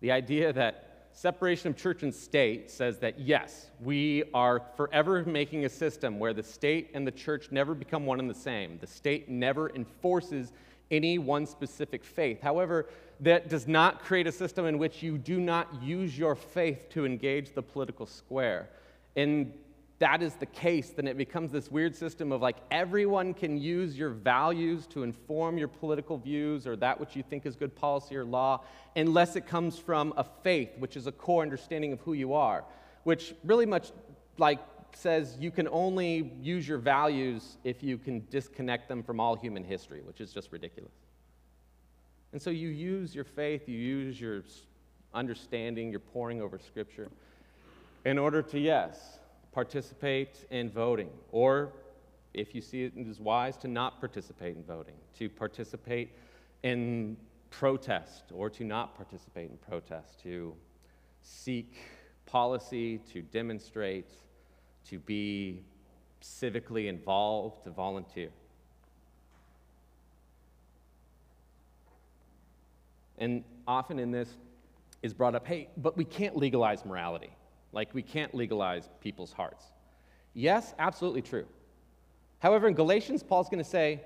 [0.00, 5.64] The idea that separation of church and state says that yes, we are forever making
[5.64, 8.78] a system where the state and the church never become one and the same.
[8.78, 10.52] The state never enforces
[10.90, 12.40] any one specific faith.
[12.40, 12.86] However,
[13.20, 17.06] that does not create a system in which you do not use your faith to
[17.06, 18.68] engage the political square.
[19.16, 19.52] And
[20.00, 23.96] that is the case, then it becomes this weird system of like everyone can use
[23.96, 28.16] your values to inform your political views or that which you think is good policy
[28.16, 28.60] or law,
[28.96, 32.64] unless it comes from a faith, which is a core understanding of who you are,
[33.04, 33.92] which really much
[34.36, 34.58] like
[34.96, 39.64] says you can only use your values if you can disconnect them from all human
[39.64, 40.92] history, which is just ridiculous.
[42.32, 44.42] And so you use your faith, you use your
[45.12, 47.08] understanding, your poring over Scripture
[48.04, 49.18] in order to, yes,
[49.52, 51.72] participate in voting, or
[52.34, 56.10] if you see it as wise, to not participate in voting, to participate
[56.64, 57.16] in
[57.50, 60.54] protest or to not participate in protest, to
[61.22, 61.76] seek
[62.26, 64.10] policy, to demonstrate,
[64.90, 65.62] to be
[66.22, 68.30] civically involved, to volunteer.
[73.18, 74.28] And often in this
[75.02, 77.30] is brought up hey, but we can't legalize morality.
[77.72, 79.64] Like, we can't legalize people's hearts.
[80.32, 81.46] Yes, absolutely true.
[82.38, 84.00] However, in Galatians, Paul's going to say,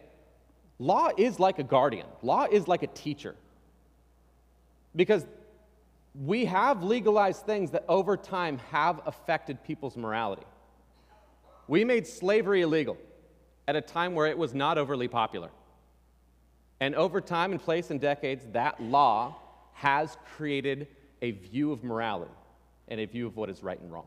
[0.78, 3.34] law is like a guardian, law is like a teacher.
[4.96, 5.26] Because
[6.14, 10.46] we have legalized things that over time have affected people's morality.
[11.68, 12.96] We made slavery illegal
[13.68, 15.50] at a time where it was not overly popular.
[16.80, 19.36] And over time and place and decades, that law
[19.74, 20.88] has created
[21.20, 22.32] a view of morality
[22.88, 24.06] and a view of what is right and wrong.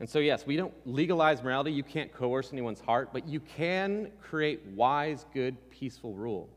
[0.00, 1.72] And so, yes, we don't legalize morality.
[1.72, 6.48] You can't coerce anyone's heart, but you can create wise, good, peaceful rule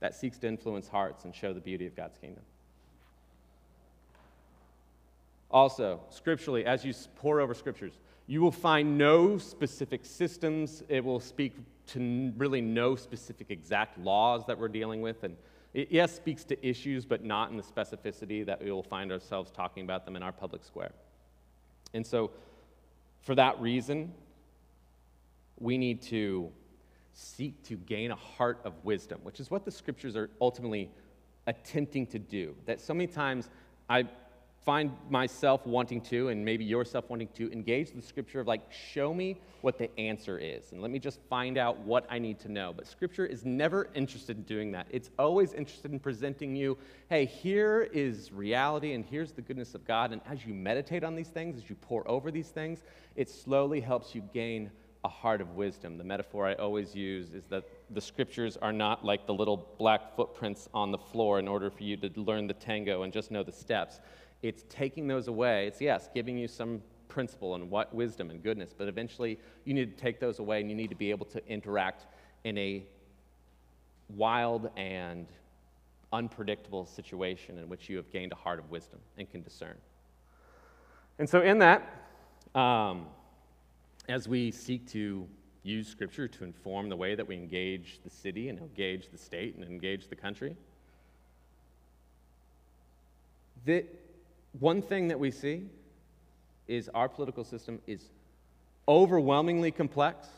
[0.00, 2.42] that seeks to influence hearts and show the beauty of God's kingdom.
[5.50, 10.82] Also, scripturally, as you pore over scriptures, you will find no specific systems.
[10.88, 11.54] It will speak
[11.88, 15.24] to really no specific exact laws that we're dealing with.
[15.24, 15.36] And
[15.72, 19.50] it, yes, speaks to issues, but not in the specificity that we will find ourselves
[19.50, 20.92] talking about them in our public square.
[21.94, 22.30] And so,
[23.22, 24.12] for that reason,
[25.58, 26.50] we need to
[27.14, 30.90] seek to gain a heart of wisdom, which is what the scriptures are ultimately
[31.46, 32.54] attempting to do.
[32.66, 33.48] That so many times
[33.88, 34.04] I
[34.68, 39.14] find myself wanting to, and maybe yourself wanting to, engage the scripture of like, show
[39.14, 42.52] me what the answer is, and let me just find out what I need to
[42.52, 42.74] know.
[42.76, 44.86] But scripture is never interested in doing that.
[44.90, 46.76] It's always interested in presenting you,
[47.08, 50.12] hey, here is reality, and here's the goodness of God.
[50.12, 52.82] And as you meditate on these things, as you pore over these things,
[53.16, 54.70] it slowly helps you gain
[55.02, 55.96] a heart of wisdom.
[55.96, 60.14] The metaphor I always use is that the scriptures are not like the little black
[60.14, 63.42] footprints on the floor in order for you to learn the tango and just know
[63.42, 64.00] the steps.
[64.42, 65.66] It's taking those away.
[65.66, 69.96] It's, yes, giving you some principle and what wisdom and goodness, but eventually you need
[69.96, 72.06] to take those away and you need to be able to interact
[72.44, 72.84] in a
[74.14, 75.26] wild and
[76.12, 79.76] unpredictable situation in which you have gained a heart of wisdom and can discern.
[81.18, 81.82] And so, in that,
[82.54, 83.06] um,
[84.08, 85.26] as we seek to
[85.62, 89.56] use Scripture to inform the way that we engage the city and engage the state
[89.56, 90.56] and engage the country,
[93.66, 93.84] that
[94.60, 95.66] one thing that we see
[96.66, 98.10] is our political system is
[98.86, 100.28] overwhelmingly complex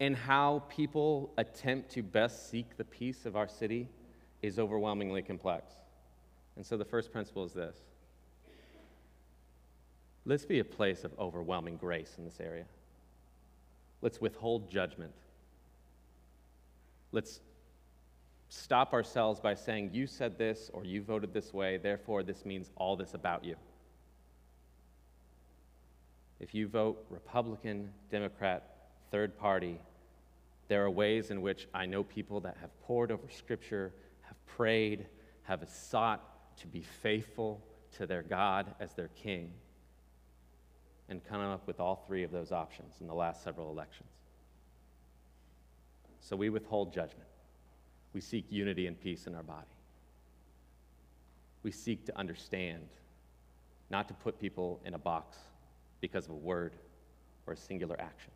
[0.00, 3.88] and how people attempt to best seek the peace of our city
[4.42, 5.72] is overwhelmingly complex.
[6.56, 7.76] And so the first principle is this
[10.24, 12.64] let's be a place of overwhelming grace in this area.
[14.02, 15.12] Let's withhold judgment.
[17.12, 17.40] Let's
[18.48, 22.70] stop ourselves by saying, You said this or you voted this way, therefore this means
[22.76, 23.56] all this about you.
[26.38, 29.78] If you vote Republican, Democrat, third party,
[30.68, 33.92] there are ways in which I know people that have pored over Scripture,
[34.22, 35.06] have prayed,
[35.44, 36.22] have sought
[36.58, 37.62] to be faithful
[37.96, 39.52] to their God as their king,
[41.08, 44.10] and come up with all three of those options in the last several elections.
[46.20, 47.25] So we withhold judgment.
[48.16, 49.66] We seek unity and peace in our body.
[51.62, 52.88] We seek to understand,
[53.90, 55.36] not to put people in a box
[56.00, 56.72] because of a word
[57.46, 58.30] or a singular action.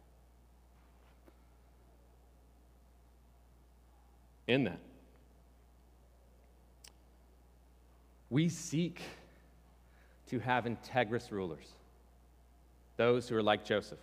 [4.49, 4.81] In that,
[8.29, 9.01] we seek
[10.27, 11.69] to have integrous rulers,
[12.99, 13.99] those who are like Joseph,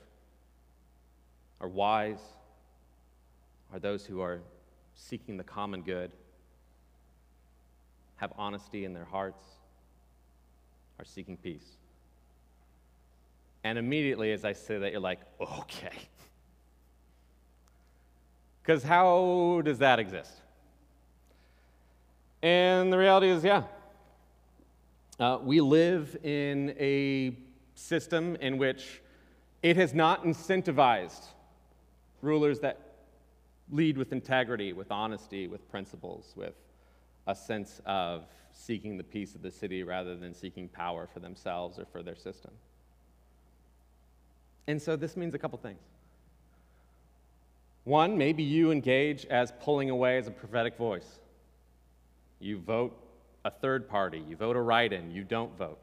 [1.61, 2.33] are wise,
[3.71, 4.41] are those who are
[4.97, 6.11] seeking the common good,
[8.17, 9.45] have honesty in their hearts,
[10.99, 11.77] are seeking peace.
[13.63, 15.91] And immediately as I say that, you're like, okay.
[18.61, 20.41] Because how does that exist?
[22.41, 23.63] And the reality is, yeah.
[25.17, 27.33] Uh, we live in a
[27.75, 29.01] system in which
[29.63, 31.27] it has not incentivized
[32.21, 32.86] rulers that
[33.71, 36.55] lead with integrity, with honesty, with principles, with
[37.27, 41.77] a sense of seeking the peace of the city rather than seeking power for themselves
[41.77, 42.51] or for their system.
[44.67, 45.79] And so this means a couple things.
[47.83, 51.19] One, maybe you engage as pulling away as a prophetic voice.
[52.39, 52.97] You vote
[53.45, 55.79] a third party, you vote a write in, you don't vote.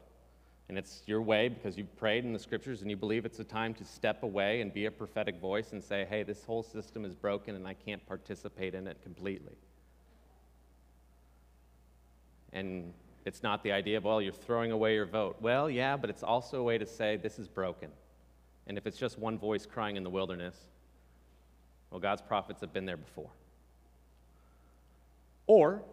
[0.67, 3.43] And it's your way because you've prayed in the scriptures and you believe it's a
[3.43, 7.05] time to step away and be a prophetic voice and say, hey, this whole system
[7.05, 9.53] is broken and I can't participate in it completely.
[12.51, 12.93] And
[13.25, 15.35] it's not the idea of, well, you're throwing away your vote.
[15.39, 17.89] Well, yeah, but it's also a way to say this is broken.
[18.65, 20.55] And if it's just one voice crying in the wilderness,
[21.91, 23.29] well, God's prophets have been there before.
[25.47, 25.83] Or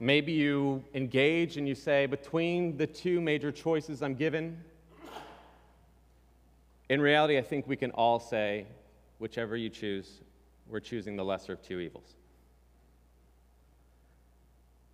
[0.00, 4.62] maybe you engage and you say, between the two major choices I'm given,
[6.88, 8.66] in reality, I think we can all say,
[9.18, 10.20] whichever you choose,
[10.68, 12.14] we're choosing the lesser of two evils.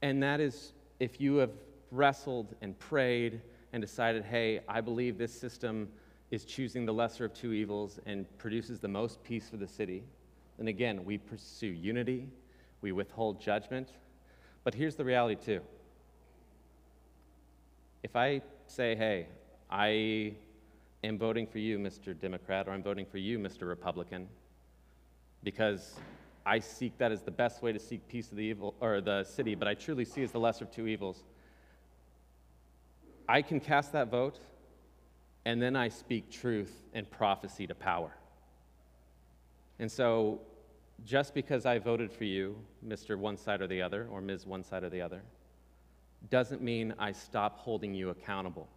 [0.03, 1.53] And that is if you have
[1.91, 3.41] wrestled and prayed
[3.73, 5.89] and decided, hey, I believe this system
[6.31, 10.03] is choosing the lesser of two evils and produces the most peace for the city,
[10.59, 12.27] then again, we pursue unity,
[12.81, 13.89] we withhold judgment.
[14.65, 15.61] But here's the reality, too.
[18.03, 19.29] If I say, hey,
[19.71, 20.35] I
[21.05, 22.19] am voting for you, Mr.
[22.19, 23.69] Democrat, or I'm voting for you, Mr.
[23.69, 24.27] Republican,
[25.43, 25.95] because
[26.47, 29.25] I seek that as the best way to seek peace of the evil or the
[29.25, 31.23] city, but I truly see as the lesser of two evils.
[33.29, 34.39] I can cast that vote,
[35.45, 38.13] and then I speak truth and prophecy to power.
[39.79, 40.41] And so,
[41.05, 43.17] just because I voted for you, Mr.
[43.17, 44.47] One Side or the Other, or Ms.
[44.47, 45.23] One Side or the Other,
[46.31, 48.69] doesn't mean I stop holding you accountable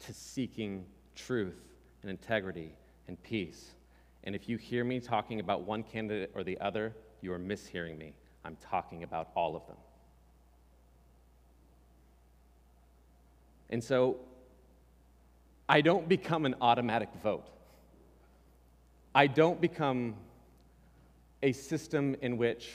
[0.00, 0.84] to seeking
[1.14, 1.60] truth
[2.02, 2.74] and integrity
[3.06, 3.70] and peace.
[4.24, 7.96] And if you hear me talking about one candidate or the other, you are mishearing
[7.98, 8.14] me.
[8.44, 9.76] I'm talking about all of them.
[13.68, 14.16] And so
[15.68, 17.46] I don't become an automatic vote.
[19.14, 20.16] I don't become
[21.42, 22.70] a system in which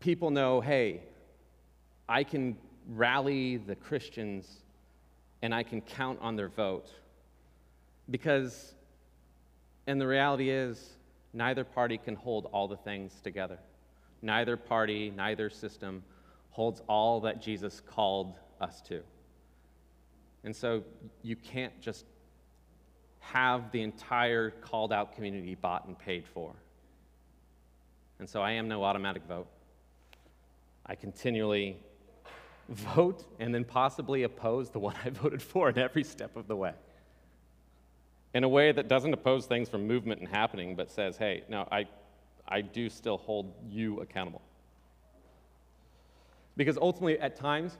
[0.00, 1.02] people know hey,
[2.08, 2.56] I can
[2.88, 4.48] rally the Christians
[5.42, 6.88] and I can count on their vote.
[8.10, 8.74] Because,
[9.86, 10.96] and the reality is,
[11.32, 13.58] neither party can hold all the things together.
[14.22, 16.02] Neither party, neither system
[16.50, 19.02] holds all that Jesus called us to.
[20.44, 20.82] And so
[21.22, 22.04] you can't just
[23.32, 26.54] have the entire called out community bought and paid for.
[28.18, 29.46] And so I am no automatic vote.
[30.86, 31.76] I continually
[32.68, 36.56] vote and then possibly oppose the one I voted for in every step of the
[36.56, 36.72] way.
[38.34, 41.66] In a way that doesn't oppose things from movement and happening, but says, hey, no,
[41.70, 41.86] I,
[42.46, 44.42] I do still hold you accountable.
[46.56, 47.78] Because ultimately, at times,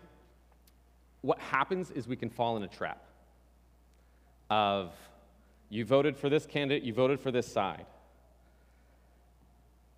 [1.23, 3.03] what happens is we can fall in a trap
[4.51, 4.93] of
[5.69, 7.87] you voted for this candidate, you voted for this side.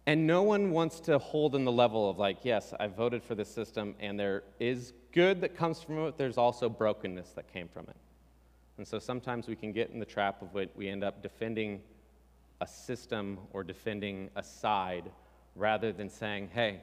[0.06, 3.34] And no one wants to hold in the level of, like, yes, I voted for
[3.34, 7.68] this system, and there is good that comes from it, there's also brokenness that came
[7.68, 7.96] from it.
[8.78, 11.82] And so sometimes we can get in the trap of what we end up defending
[12.60, 15.10] a system or defending a side
[15.54, 16.80] rather than saying, hey,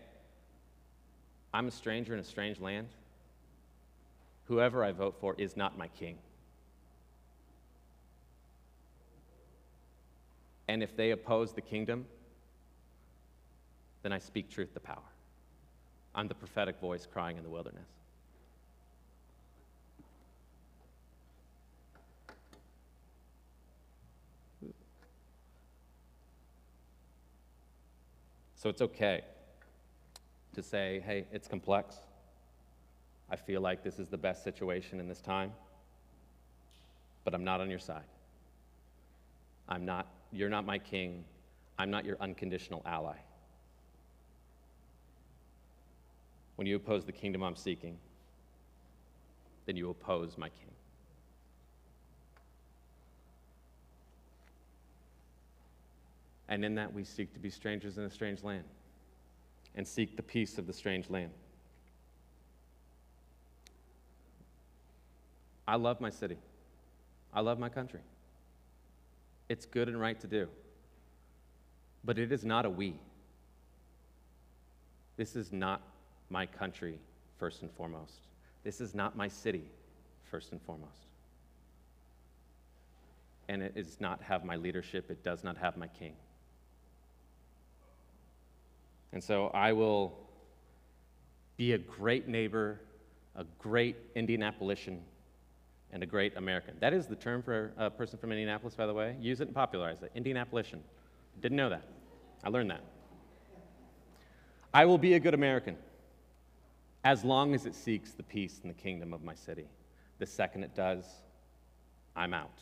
[1.53, 2.87] I'm a stranger in a strange land.
[4.45, 6.17] Whoever I vote for is not my king.
[10.67, 12.05] And if they oppose the kingdom,
[14.03, 14.97] then I speak truth to power.
[16.13, 17.87] I'm the prophetic voice crying in the wilderness.
[28.55, 29.21] So it's okay
[30.55, 31.97] to say, hey, it's complex.
[33.29, 35.51] I feel like this is the best situation in this time,
[37.23, 38.03] but I'm not on your side.
[39.69, 40.07] I'm not,
[40.37, 41.23] you're not my king.
[41.79, 43.17] I'm not your unconditional ally.
[46.55, 47.97] When you oppose the kingdom I'm seeking,
[49.65, 50.71] then you oppose my king.
[56.49, 58.63] And in that, we seek to be strangers in a strange land
[59.75, 61.31] and seek the peace of the strange land.
[65.67, 66.37] I love my city.
[67.33, 67.99] I love my country.
[69.49, 70.47] It's good and right to do.
[72.03, 72.95] But it is not a we.
[75.15, 75.81] This is not
[76.29, 76.99] my country,
[77.39, 78.27] first and foremost.
[78.63, 79.63] This is not my city,
[80.29, 81.07] first and foremost.
[83.49, 86.13] And it does not have my leadership, it does not have my king.
[89.13, 90.13] And so I will
[91.55, 92.79] be a great neighbor,
[93.35, 95.01] a great Indianapolitan,
[95.91, 96.75] and a great American.
[96.79, 99.15] That is the term for a person from Indianapolis, by the way.
[99.19, 100.11] Use it and popularize it.
[100.15, 100.83] Indianapolitan.
[101.41, 101.83] Didn't know that.
[102.43, 102.83] I learned that.
[104.73, 105.77] I will be a good American
[107.03, 109.65] as long as it seeks the peace and the kingdom of my city.
[110.19, 111.05] The second it does,
[112.15, 112.59] I'm out.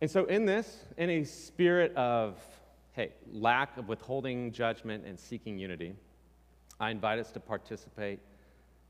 [0.00, 2.38] And so, in this, in a spirit of,
[2.92, 5.94] hey, lack of withholding judgment and seeking unity,
[6.80, 8.18] I invite us to participate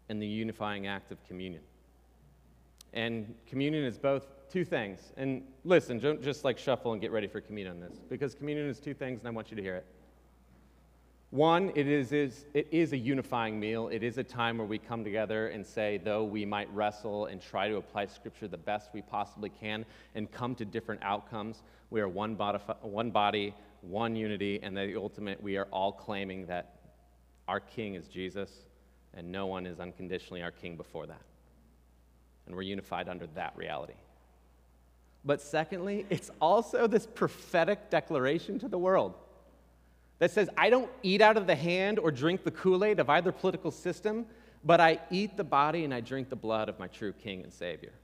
[0.08, 1.62] in the unifying act of communion.
[2.92, 5.12] And communion is both two things.
[5.16, 8.68] And listen, don't just like shuffle and get ready for communion on this, because communion
[8.68, 9.86] is two things, and I want you to hear it.
[11.30, 13.88] One, it is, is, it is a unifying meal.
[13.88, 17.40] It is a time where we come together and say, though we might wrestle and
[17.40, 19.84] try to apply Scripture the best we possibly can
[20.16, 24.96] and come to different outcomes, we are one body, one, body, one unity, and the
[24.96, 26.79] ultimate, we are all claiming that
[27.50, 28.48] our King is Jesus,
[29.12, 31.20] and no one is unconditionally our King before that.
[32.46, 33.94] And we're unified under that reality.
[35.24, 39.14] But secondly, it's also this prophetic declaration to the world
[40.20, 43.10] that says, I don't eat out of the hand or drink the Kool Aid of
[43.10, 44.26] either political system,
[44.62, 47.52] but I eat the body and I drink the blood of my true King and
[47.52, 47.94] Savior.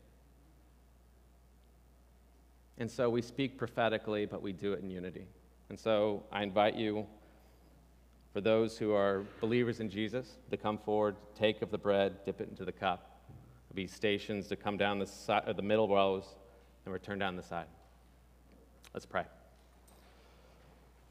[2.79, 5.29] And so we speak prophetically, but we do it in unity.
[5.69, 7.07] And so I invite you,
[8.37, 12.39] for those who are believers in Jesus, to come forward, take of the bread, dip
[12.39, 13.19] it into the cup.
[13.73, 16.35] Be stations to come down the, side, the middle rows
[16.85, 17.65] and return down the side.
[18.93, 19.25] Let's pray.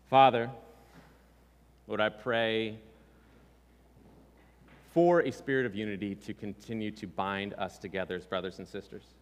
[0.07, 0.51] Father,
[1.87, 2.77] Lord, I pray
[4.93, 9.14] for a spirit of unity to continue to bind us together as brothers and sisters,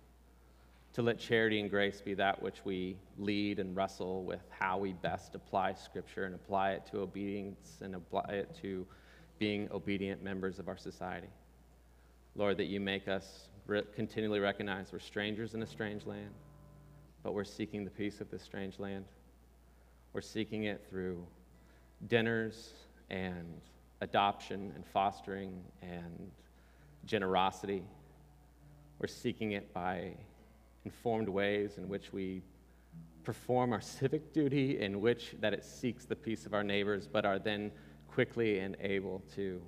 [0.93, 4.93] to let charity and grace be that which we lead and wrestle with how we
[4.93, 8.85] best apply Scripture and apply it to obedience and apply it to
[9.39, 11.29] being obedient members of our society.
[12.35, 16.31] Lord, that you make us re- continually recognize we're strangers in a strange land,
[17.23, 19.05] but we're seeking the peace of this strange land.
[20.13, 21.25] We're seeking it through
[22.07, 22.73] dinners
[23.09, 23.61] and
[24.01, 26.31] adoption and fostering and
[27.05, 27.83] generosity.
[28.99, 30.13] We're seeking it by
[30.85, 32.41] informed ways in which we
[33.23, 37.25] perform our civic duty, in which that it seeks the peace of our neighbors, but
[37.25, 37.71] are then
[38.07, 39.61] quickly and able to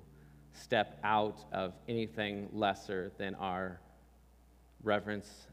[0.52, 3.80] step out of anything lesser than our
[4.82, 5.48] reverence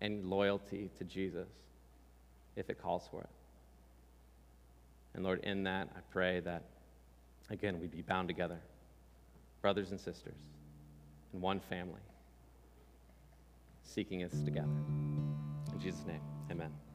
[0.00, 1.48] and loyalty to Jesus
[2.56, 3.28] if it calls for it.
[5.14, 6.62] And Lord, in that, I pray that,
[7.50, 8.58] again, we'd be bound together,
[9.62, 10.34] brothers and sisters,
[11.32, 12.00] in one family,
[13.86, 14.68] seeking us together.
[15.72, 16.20] In Jesus' name,
[16.50, 16.85] amen.